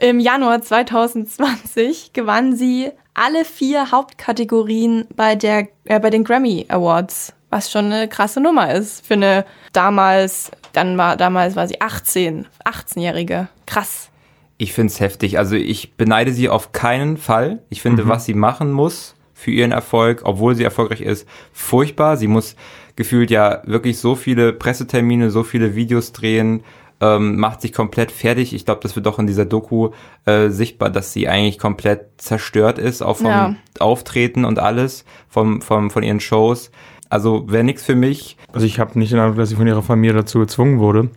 Im 0.00 0.20
Januar 0.20 0.62
2020 0.62 2.12
gewann 2.12 2.54
sie 2.54 2.90
alle 3.14 3.44
vier 3.44 3.90
Hauptkategorien 3.90 5.06
bei, 5.16 5.34
der, 5.34 5.68
äh, 5.84 5.98
bei 5.98 6.10
den 6.10 6.22
Grammy 6.22 6.66
Awards, 6.68 7.32
was 7.50 7.70
schon 7.70 7.86
eine 7.86 8.06
krasse 8.06 8.40
Nummer 8.40 8.72
ist 8.72 9.04
für 9.04 9.14
eine 9.14 9.44
damals 9.72 10.52
dann 10.72 10.96
war, 10.98 11.16
damals 11.16 11.56
war 11.56 11.66
sie 11.66 11.80
18, 11.80 12.46
18-Jährige. 12.64 13.48
Krass. 13.66 14.10
Ich 14.58 14.72
finde 14.72 14.92
es 14.92 15.00
heftig. 15.00 15.38
Also 15.38 15.56
ich 15.56 15.94
beneide 15.96 16.32
sie 16.32 16.48
auf 16.48 16.72
keinen 16.72 17.16
Fall. 17.16 17.62
Ich 17.70 17.82
finde, 17.82 18.04
mhm. 18.04 18.08
was 18.08 18.24
sie 18.24 18.34
machen 18.34 18.72
muss 18.72 19.14
für 19.34 19.50
ihren 19.50 19.72
Erfolg, 19.72 20.20
obwohl 20.24 20.54
sie 20.54 20.64
erfolgreich 20.64 21.00
ist, 21.00 21.26
furchtbar. 21.52 22.16
Sie 22.16 22.26
muss 22.26 22.56
gefühlt 23.00 23.30
ja 23.30 23.62
wirklich 23.64 23.98
so 23.98 24.14
viele 24.14 24.52
Pressetermine, 24.52 25.30
so 25.30 25.42
viele 25.42 25.74
Videos 25.74 26.12
drehen, 26.12 26.64
ähm, 27.00 27.38
macht 27.38 27.62
sich 27.62 27.72
komplett 27.72 28.12
fertig. 28.12 28.52
Ich 28.52 28.66
glaube, 28.66 28.82
das 28.82 28.94
wird 28.94 29.06
doch 29.06 29.18
in 29.18 29.26
dieser 29.26 29.46
Doku 29.46 29.88
äh, 30.26 30.50
sichtbar, 30.50 30.90
dass 30.90 31.14
sie 31.14 31.26
eigentlich 31.26 31.58
komplett 31.58 32.10
zerstört 32.18 32.78
ist, 32.78 33.00
auch 33.00 33.16
vom 33.16 33.26
ja. 33.28 33.54
Auftreten 33.78 34.44
und 34.44 34.58
alles, 34.58 35.06
vom, 35.30 35.62
vom, 35.62 35.90
von 35.90 36.02
ihren 36.02 36.20
Shows. 36.20 36.70
Also 37.08 37.50
wäre 37.50 37.64
nichts 37.64 37.84
für 37.84 37.96
mich. 37.96 38.36
Also 38.52 38.66
ich 38.66 38.78
habe 38.78 38.98
nicht 38.98 39.12
den 39.12 39.18
Eindruck, 39.18 39.38
dass 39.38 39.48
sie 39.48 39.56
von 39.56 39.66
ihrer 39.66 39.82
Familie 39.82 40.16
dazu 40.16 40.40
gezwungen 40.40 40.78
wurde. 40.78 41.08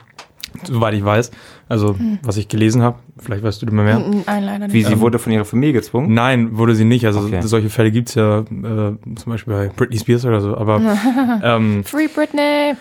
Soweit 0.63 0.93
ich 0.93 1.03
weiß. 1.03 1.31
Also, 1.69 1.97
hm. 1.97 2.19
was 2.23 2.37
ich 2.37 2.47
gelesen 2.47 2.81
habe, 2.81 2.99
vielleicht 3.17 3.43
weißt 3.43 3.61
du 3.61 3.65
immer 3.65 3.83
mehr. 3.83 3.99
Nein, 3.99 4.43
leider 4.43 4.67
nicht. 4.67 4.73
Wie, 4.73 4.83
sie 4.83 4.93
ähm, 4.93 4.99
wurde 4.99 5.19
von 5.19 5.31
ihrer 5.31 5.45
Familie 5.45 5.73
gezwungen? 5.73 6.13
Nein, 6.13 6.57
wurde 6.57 6.75
sie 6.75 6.85
nicht. 6.85 7.05
Also, 7.05 7.21
okay. 7.21 7.41
solche 7.41 7.69
Fälle 7.69 7.91
gibt's 7.91 8.15
ja 8.15 8.39
äh, 8.39 8.43
zum 8.45 9.25
Beispiel 9.25 9.53
bei 9.53 9.67
Britney 9.75 9.97
Spears 9.97 10.25
oder 10.25 10.41
so. 10.41 10.55
Aber, 10.57 10.81
ähm, 11.43 11.83
Free 11.83 12.07
Britney! 12.07 12.73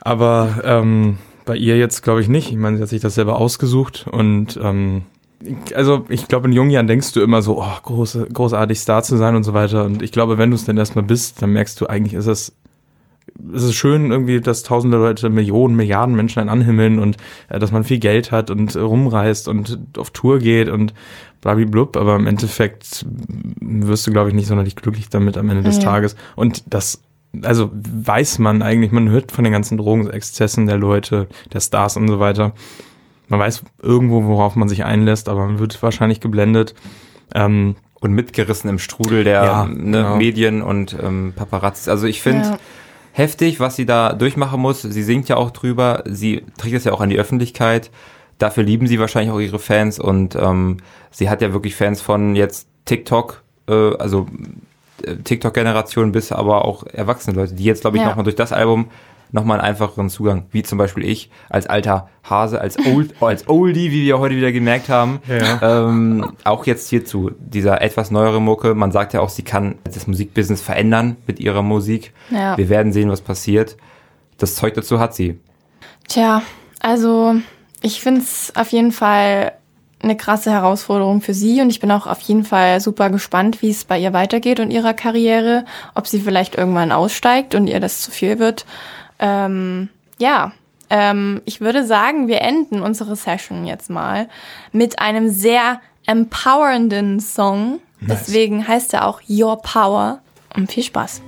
Aber 0.00 0.60
ähm, 0.64 1.18
bei 1.44 1.56
ihr 1.56 1.76
jetzt 1.78 2.02
glaube 2.02 2.20
ich 2.20 2.28
nicht. 2.28 2.50
Ich 2.50 2.56
meine, 2.56 2.76
sie 2.76 2.82
hat 2.82 2.90
sich 2.90 3.00
das 3.00 3.14
selber 3.14 3.38
ausgesucht 3.38 4.06
und 4.10 4.58
ähm, 4.62 5.02
also 5.74 6.04
ich 6.08 6.28
glaube, 6.28 6.48
in 6.48 6.52
jungen 6.52 6.70
Jahren 6.70 6.86
denkst 6.86 7.12
du 7.12 7.20
immer 7.20 7.42
so, 7.42 7.60
oh, 7.60 7.78
große, 7.82 8.28
großartig 8.32 8.78
Star 8.78 9.02
zu 9.02 9.16
sein 9.16 9.36
und 9.36 9.44
so 9.44 9.54
weiter. 9.54 9.84
Und 9.84 10.02
ich 10.02 10.12
glaube, 10.12 10.36
wenn 10.38 10.50
du 10.50 10.56
es 10.56 10.64
dann 10.64 10.76
erstmal 10.76 11.04
bist, 11.04 11.40
dann 11.42 11.52
merkst 11.52 11.80
du, 11.80 11.86
eigentlich 11.86 12.14
ist 12.14 12.26
es 12.26 12.56
es 13.54 13.62
ist 13.62 13.74
schön 13.74 14.10
irgendwie, 14.10 14.40
dass 14.40 14.62
tausende 14.62 14.96
Leute, 14.96 15.30
Millionen, 15.30 15.76
Milliarden 15.76 16.14
Menschen 16.14 16.40
einen 16.40 16.48
anhimmeln 16.48 16.98
und 16.98 17.16
äh, 17.48 17.58
dass 17.58 17.72
man 17.72 17.84
viel 17.84 17.98
Geld 17.98 18.32
hat 18.32 18.50
und 18.50 18.74
äh, 18.74 18.80
rumreist 18.80 19.48
und 19.48 19.78
auf 19.96 20.10
Tour 20.10 20.38
geht 20.38 20.68
und 20.68 20.92
blub, 21.40 21.96
aber 21.96 22.16
im 22.16 22.26
Endeffekt 22.26 23.06
wirst 23.60 24.06
du, 24.06 24.10
glaube 24.10 24.28
ich, 24.28 24.34
nicht 24.34 24.48
sonderlich 24.48 24.76
glücklich 24.76 25.08
damit 25.08 25.36
am 25.38 25.48
Ende 25.48 25.62
des 25.62 25.76
ja. 25.76 25.84
Tages. 25.84 26.16
Und 26.34 26.64
das, 26.66 27.00
also 27.42 27.70
weiß 27.72 28.40
man 28.40 28.60
eigentlich, 28.60 28.90
man 28.90 29.08
hört 29.08 29.30
von 29.30 29.44
den 29.44 29.52
ganzen 29.52 29.78
Drogenexzessen 29.78 30.66
der 30.66 30.76
Leute, 30.76 31.28
der 31.52 31.60
Stars 31.60 31.96
und 31.96 32.08
so 32.08 32.18
weiter. 32.18 32.54
Man 33.28 33.38
weiß 33.38 33.62
irgendwo, 33.80 34.24
worauf 34.24 34.56
man 34.56 34.68
sich 34.68 34.84
einlässt, 34.84 35.28
aber 35.28 35.46
man 35.46 35.58
wird 35.58 35.80
wahrscheinlich 35.82 36.20
geblendet. 36.20 36.74
Ähm, 37.34 37.76
und 38.00 38.12
mitgerissen 38.12 38.70
im 38.70 38.78
Strudel 38.78 39.24
der 39.24 39.44
ja, 39.44 39.66
ne, 39.66 39.74
genau. 39.74 40.16
Medien 40.16 40.62
und 40.62 40.96
ähm, 41.02 41.32
Paparazzis. 41.34 41.88
Also 41.88 42.06
ich 42.06 42.22
finde 42.22 42.44
ja. 42.44 42.58
Heftig, 43.18 43.60
was 43.60 43.76
sie 43.76 43.84
da 43.84 44.12
durchmachen 44.12 44.60
muss. 44.60 44.82
Sie 44.82 45.02
singt 45.02 45.28
ja 45.28 45.36
auch 45.36 45.50
drüber, 45.50 46.04
sie 46.06 46.44
trägt 46.56 46.76
es 46.76 46.84
ja 46.84 46.92
auch 46.92 47.00
an 47.00 47.10
die 47.10 47.18
Öffentlichkeit. 47.18 47.90
Dafür 48.38 48.62
lieben 48.62 48.86
sie 48.86 49.00
wahrscheinlich 49.00 49.32
auch 49.32 49.40
ihre 49.40 49.58
Fans 49.58 49.98
und 49.98 50.36
ähm, 50.36 50.78
sie 51.10 51.28
hat 51.28 51.42
ja 51.42 51.52
wirklich 51.52 51.74
Fans 51.74 52.00
von 52.00 52.36
jetzt 52.36 52.68
TikTok, 52.84 53.42
äh, 53.68 53.96
also 53.96 54.28
äh, 55.02 55.16
TikTok-Generation 55.16 56.12
bis 56.12 56.30
aber 56.30 56.64
auch 56.64 56.84
erwachsene 56.84 57.36
Leute, 57.36 57.54
die 57.54 57.64
jetzt, 57.64 57.80
glaube 57.80 57.96
ich, 57.96 58.02
ja. 58.02 58.08
nochmal 58.08 58.24
durch 58.24 58.36
das 58.36 58.52
Album 58.52 58.86
nochmal 59.32 59.60
einen 59.60 59.68
einfacheren 59.68 60.10
Zugang, 60.10 60.46
wie 60.50 60.62
zum 60.62 60.78
Beispiel 60.78 61.04
ich 61.04 61.30
als 61.48 61.66
alter 61.66 62.08
Hase, 62.22 62.60
als 62.60 62.76
Old, 62.78 63.14
als 63.20 63.48
Oldie, 63.48 63.90
wie 63.90 64.04
wir 64.04 64.18
heute 64.18 64.36
wieder 64.36 64.52
gemerkt 64.52 64.88
haben. 64.88 65.20
Ja. 65.28 65.86
Ähm, 65.88 66.32
auch 66.44 66.66
jetzt 66.66 66.88
hierzu, 66.88 67.30
dieser 67.38 67.82
etwas 67.82 68.10
neuere 68.10 68.40
Mucke. 68.40 68.74
Man 68.74 68.92
sagt 68.92 69.14
ja 69.14 69.20
auch, 69.20 69.28
sie 69.30 69.42
kann 69.42 69.76
das 69.84 70.06
Musikbusiness 70.06 70.60
verändern 70.60 71.16
mit 71.26 71.40
ihrer 71.40 71.62
Musik. 71.62 72.12
Ja. 72.30 72.56
Wir 72.56 72.68
werden 72.68 72.92
sehen, 72.92 73.10
was 73.10 73.20
passiert. 73.20 73.76
Das 74.38 74.54
Zeug 74.54 74.74
dazu 74.74 75.00
hat 75.00 75.14
sie. 75.14 75.38
Tja, 76.06 76.42
also 76.80 77.34
ich 77.82 78.00
finde 78.00 78.20
es 78.20 78.52
auf 78.56 78.70
jeden 78.70 78.92
Fall 78.92 79.52
eine 80.00 80.16
krasse 80.16 80.52
Herausforderung 80.52 81.20
für 81.20 81.34
sie 81.34 81.60
und 81.60 81.70
ich 81.70 81.80
bin 81.80 81.90
auch 81.90 82.06
auf 82.06 82.20
jeden 82.20 82.44
Fall 82.44 82.80
super 82.80 83.10
gespannt, 83.10 83.62
wie 83.62 83.70
es 83.70 83.84
bei 83.84 83.98
ihr 83.98 84.12
weitergeht 84.12 84.60
und 84.60 84.70
ihrer 84.70 84.94
Karriere, 84.94 85.64
ob 85.94 86.06
sie 86.06 86.20
vielleicht 86.20 86.56
irgendwann 86.56 86.92
aussteigt 86.92 87.56
und 87.56 87.66
ihr 87.66 87.80
das 87.80 88.00
zu 88.00 88.12
viel 88.12 88.38
wird 88.38 88.64
ähm, 89.18 89.88
ja, 90.18 90.52
ähm, 90.90 91.42
ich 91.44 91.60
würde 91.60 91.84
sagen, 91.84 92.28
wir 92.28 92.40
enden 92.40 92.80
unsere 92.80 93.16
Session 93.16 93.66
jetzt 93.66 93.90
mal 93.90 94.28
mit 94.72 94.98
einem 94.98 95.28
sehr 95.28 95.80
empowernden 96.06 97.20
Song. 97.20 97.80
Nice. 98.00 98.24
Deswegen 98.26 98.66
heißt 98.66 98.94
er 98.94 99.06
auch 99.06 99.20
Your 99.28 99.60
Power. 99.60 100.20
Und 100.56 100.72
viel 100.72 100.82
Spaß. 100.82 101.20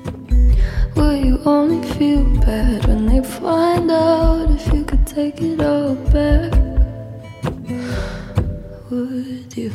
Will 0.94 1.24
you 1.24 1.38
only 1.44 1.86
feel 1.98 2.24
bad 2.40 2.86
when 2.88 3.06
they 3.06 3.22
find 3.22 3.90
out 3.90 4.48
if 4.50 4.66
you 4.72 4.82
could 4.84 5.06
take 5.06 5.40
it 5.40 5.60
all 5.60 5.94
back? 6.10 6.52
Would 8.90 9.56
you 9.56 9.70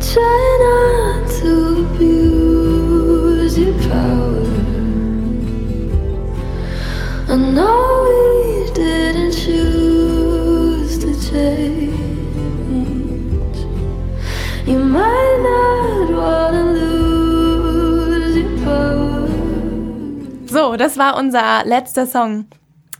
try 0.00 0.58
not 0.62 1.28
to 1.40 1.84
abuse 1.84 3.58
your 3.58 3.74
power? 3.90 4.37
So, 20.46 20.76
das 20.76 20.96
war 20.96 21.18
unser 21.18 21.64
letzter 21.66 22.06
Song. 22.06 22.46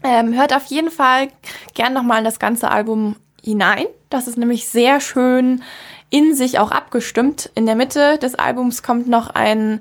Ähm, 0.05 0.35
hört 0.35 0.55
auf 0.55 0.67
jeden 0.67 0.91
Fall 0.91 1.29
gern 1.73 1.95
nochmal 1.95 2.23
das 2.23 2.39
ganze 2.39 2.71
Album 2.71 3.17
hinein. 3.43 3.87
Das 4.11 4.29
ist 4.29 4.37
nämlich 4.37 4.69
sehr 4.69 5.01
schön 5.01 5.63
in 6.11 6.35
sich 6.35 6.59
auch 6.59 6.71
abgestimmt. 6.71 7.51
In 7.55 7.65
der 7.65 7.77
Mitte 7.77 8.19
des 8.19 8.35
Albums 8.35 8.83
kommt 8.83 9.09
noch 9.09 9.31
ein 9.31 9.81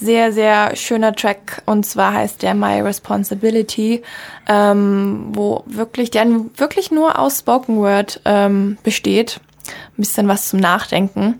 sehr, 0.00 0.32
sehr 0.32 0.76
schöner 0.76 1.14
Track 1.14 1.62
und 1.66 1.84
zwar 1.84 2.12
heißt 2.12 2.42
der 2.42 2.54
My 2.54 2.80
Responsibility, 2.80 4.02
ähm, 4.48 5.28
wo 5.32 5.64
wirklich, 5.66 6.10
der 6.10 6.26
wirklich 6.56 6.90
nur 6.90 7.18
aus 7.18 7.40
Spoken 7.40 7.78
Word 7.78 8.20
ähm, 8.24 8.78
besteht. 8.82 9.40
Ein 9.66 9.96
bisschen 9.96 10.28
was 10.28 10.48
zum 10.48 10.60
Nachdenken. 10.60 11.38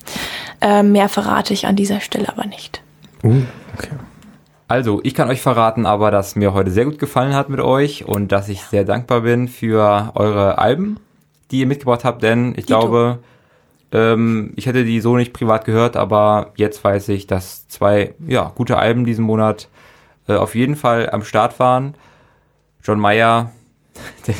Ähm, 0.61 0.93
mehr 0.93 1.09
verrate 1.09 1.55
ich 1.55 1.67
an 1.67 1.77
dieser 1.77 2.01
Stelle 2.01 2.29
aber 2.29 2.47
nicht. 2.47 2.83
Uh, 3.23 3.43
okay. 3.75 3.91
Also, 4.67 5.01
ich 5.03 5.15
kann 5.15 5.31
euch 5.31 5.41
verraten, 5.41 5.87
aber 5.87 6.11
dass 6.11 6.37
mir 6.37 6.53
heute 6.53 6.71
sehr 6.71 6.85
gut 6.85 6.99
gefallen 6.99 7.35
hat 7.35 7.49
mit 7.49 7.61
euch 7.61 8.05
und 8.05 8.33
dass 8.33 8.51
ich 8.51 8.63
sehr 8.65 8.85
dankbar 8.85 9.23
bin 9.23 9.49
für 9.49 10.13
eure 10.15 10.59
Alben, 10.59 11.01
die 11.51 11.61
ihr 11.61 11.67
mitgebracht 11.67 12.05
habt, 12.05 12.23
denn 12.23 12.51
ich 12.51 12.67
Dito. 12.67 12.79
glaube, 12.79 13.19
ähm, 13.93 14.53
ich 14.57 14.67
hätte 14.67 14.85
die 14.85 15.01
so 15.01 15.17
nicht 15.17 15.33
privat 15.33 15.65
gehört, 15.65 15.97
aber 15.97 16.53
jetzt 16.57 16.83
weiß 16.83 17.09
ich, 17.11 17.27
dass 17.27 17.69
zwei 17.69 18.15
ja, 18.27 18.53
gute 18.55 18.77
Alben 18.77 19.05
diesen 19.05 19.25
Monat 19.25 19.69
äh, 20.29 20.35
auf 20.35 20.55
jeden 20.55 20.77
Fall 20.77 21.11
am 21.11 21.25
Start 21.25 21.59
waren. 21.59 21.95
John 22.83 23.01
Mayer, 23.01 23.53
der, 24.27 24.35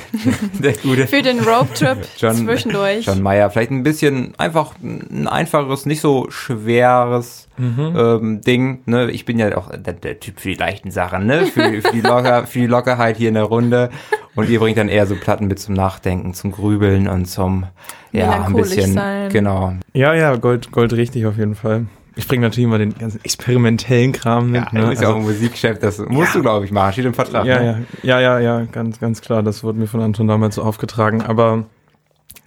der 0.61 0.73
gute. 0.75 1.07
Für 1.07 1.23
den 1.23 1.41
Rope-Trip 1.41 1.99
zwischendurch. 2.17 3.07
John 3.07 3.23
Mayer. 3.23 3.51
Vielleicht 3.51 3.71
ein 3.71 3.83
bisschen 3.83 4.35
einfach 4.39 4.75
ein 4.83 5.29
einfacheres, 5.29 5.87
nicht 5.87 6.01
so 6.01 6.31
schweres 6.31 7.49
mhm. 7.57 7.95
ähm, 7.97 8.41
Ding. 8.41 8.81
Ne? 8.87 9.11
Ich 9.11 9.25
bin 9.25 9.39
ja 9.39 9.57
auch 9.57 9.71
der, 9.71 9.95
der, 9.95 10.21
Typ 10.21 10.41
für 10.41 10.49
die 10.49 10.55
leichten 10.55 10.91
Sachen, 10.91 11.27
ne? 11.27 11.47
Für, 11.47 11.83
für, 11.83 11.93
die 11.93 12.01
Locker, 12.01 12.47
für 12.47 12.59
die 12.61 12.67
Lockerheit 12.67 13.17
hier 13.17 13.29
in 13.29 13.35
der 13.35 13.45
Runde. 13.45 13.91
Und 14.35 14.49
ihr 14.49 14.61
bringt 14.61 14.79
dann 14.79 14.89
eher 14.89 15.07
so 15.07 15.17
Platten 15.17 15.49
mit 15.49 15.59
zum 15.59 15.75
Nachdenken, 15.75 16.35
zum 16.35 16.53
Grübeln 16.53 17.09
und 17.09 17.27
zum 17.27 17.67
ja, 18.13 18.45
ein 18.45 18.55
bisschen. 18.55 18.93
Sein. 18.93 19.31
Genau. 19.31 19.75
Ja, 19.93 20.15
ja, 20.15 20.37
Gold, 20.37 20.71
Gold 20.71 20.93
richtig 20.93 21.27
auf 21.27 21.37
jeden 21.37 21.55
Fall. 21.55 21.87
Ich 22.19 22.27
bringe 22.27 22.43
natürlich 22.43 22.65
immer 22.65 22.79
den 22.79 22.99
ganzen 22.99 23.25
experimentellen 23.25 24.11
Kram 24.11 24.51
mit. 24.51 24.61
Ja, 24.61 24.73
ne? 24.73 24.81
du 24.81 24.89
bist 24.89 25.01
ja 25.01 25.07
also, 25.07 25.21
auch 25.21 25.23
ein 25.23 25.27
Musikchef, 25.27 25.79
das 25.79 25.99
musst 26.01 26.35
ja. 26.35 26.39
du, 26.39 26.43
glaube 26.43 26.65
ich, 26.65 26.73
machen. 26.73 26.93
Steht 26.93 27.05
im 27.05 27.15
Vertrag. 27.15 27.47
Ja, 27.47 27.61
ne? 27.61 27.87
ja, 28.03 28.19
ja, 28.19 28.41
ja, 28.41 28.59
ja, 28.59 28.65
ganz, 28.65 28.99
ganz 28.99 29.21
klar. 29.21 29.45
Das 29.45 29.63
wurde 29.63 29.79
mir 29.79 29.87
von 29.87 30.01
Anton 30.01 30.27
damals 30.27 30.57
so 30.57 30.65
aufgetragen. 30.65 31.23
Aber 31.23 31.67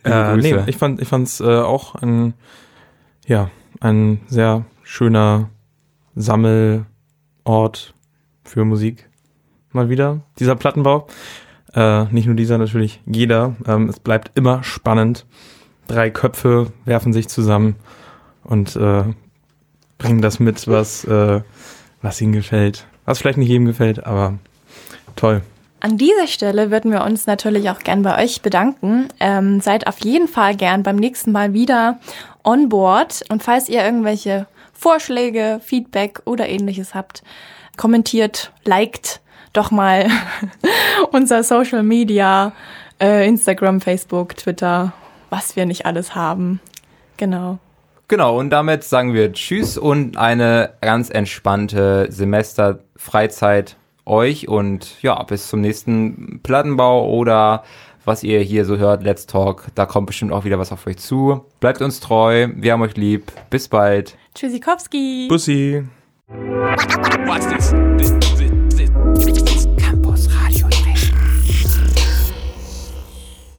äh, 0.03 0.35
nee, 0.35 0.57
ich 0.67 0.75
fand, 0.75 1.01
ich 1.01 1.07
fand's 1.07 1.39
äh, 1.39 1.45
auch 1.45 1.95
ein, 1.95 2.33
ja, 3.25 3.49
ein 3.79 4.19
sehr 4.27 4.65
schöner 4.83 5.49
Sammelort 6.17 7.93
für 8.43 8.65
Musik. 8.65 9.09
Mal 9.71 9.87
wieder 9.87 10.19
dieser 10.37 10.57
Plattenbau. 10.57 11.07
Äh, 11.73 12.07
nicht 12.11 12.25
nur 12.25 12.35
dieser, 12.35 12.57
natürlich 12.57 12.99
jeder. 13.05 13.55
Ähm, 13.65 13.87
es 13.87 14.01
bleibt 14.01 14.31
immer 14.35 14.63
spannend. 14.63 15.25
Drei 15.87 16.09
Köpfe 16.09 16.73
werfen 16.83 17.13
sich 17.13 17.29
zusammen 17.29 17.77
und 18.43 18.75
äh, 18.75 19.05
bringen 20.01 20.21
das 20.21 20.39
mit, 20.39 20.67
was, 20.67 21.05
äh, 21.05 21.41
was 22.01 22.21
ihnen 22.21 22.33
gefällt. 22.33 22.85
Was 23.05 23.19
vielleicht 23.19 23.37
nicht 23.37 23.49
jedem 23.49 23.67
gefällt, 23.67 24.05
aber 24.05 24.39
toll. 25.15 25.41
An 25.79 25.97
dieser 25.97 26.27
Stelle 26.27 26.69
würden 26.71 26.91
wir 26.91 27.03
uns 27.03 27.27
natürlich 27.27 27.69
auch 27.69 27.79
gern 27.79 28.03
bei 28.03 28.23
euch 28.23 28.41
bedanken. 28.41 29.07
Ähm, 29.19 29.61
seid 29.61 29.87
auf 29.87 29.99
jeden 30.03 30.27
Fall 30.27 30.55
gern 30.55 30.83
beim 30.83 30.95
nächsten 30.95 31.31
Mal 31.31 31.53
wieder 31.53 31.99
on 32.43 32.69
board. 32.69 33.23
Und 33.29 33.43
falls 33.43 33.69
ihr 33.69 33.83
irgendwelche 33.83 34.47
Vorschläge, 34.73 35.59
Feedback 35.63 36.21
oder 36.25 36.47
ähnliches 36.49 36.93
habt, 36.93 37.23
kommentiert, 37.77 38.51
liked 38.63 39.21
doch 39.53 39.71
mal 39.71 40.07
unser 41.11 41.43
Social 41.43 41.83
Media, 41.83 42.53
äh, 42.99 43.27
Instagram, 43.27 43.81
Facebook, 43.81 44.35
Twitter, 44.37 44.93
was 45.29 45.55
wir 45.55 45.65
nicht 45.65 45.85
alles 45.85 46.15
haben. 46.15 46.59
Genau. 47.17 47.59
Genau, 48.11 48.37
und 48.37 48.49
damit 48.49 48.83
sagen 48.83 49.13
wir 49.13 49.31
Tschüss 49.31 49.77
und 49.77 50.17
eine 50.17 50.73
ganz 50.81 51.09
entspannte 51.09 52.07
Semesterfreizeit 52.11 53.77
euch 54.05 54.49
und 54.49 55.01
ja, 55.01 55.23
bis 55.23 55.47
zum 55.47 55.61
nächsten 55.61 56.41
Plattenbau 56.43 57.09
oder 57.09 57.63
was 58.03 58.23
ihr 58.23 58.41
hier 58.41 58.65
so 58.65 58.75
hört, 58.75 59.01
Let's 59.01 59.27
Talk. 59.27 59.67
Da 59.75 59.85
kommt 59.85 60.07
bestimmt 60.07 60.33
auch 60.33 60.43
wieder 60.43 60.59
was 60.59 60.73
auf 60.73 60.85
euch 60.87 60.97
zu. 60.97 61.45
Bleibt 61.61 61.81
uns 61.81 62.01
treu, 62.01 62.49
wir 62.53 62.73
haben 62.73 62.81
euch 62.81 62.97
lieb. 62.97 63.31
Bis 63.49 63.69
bald. 63.69 64.17
Tschüssikowski. 64.35 65.27
Bussi. 65.29 65.81
Watch 66.27 67.47
this. 67.47 67.73
this, 67.97 68.11
this, 68.75 69.41
this. 69.45 69.67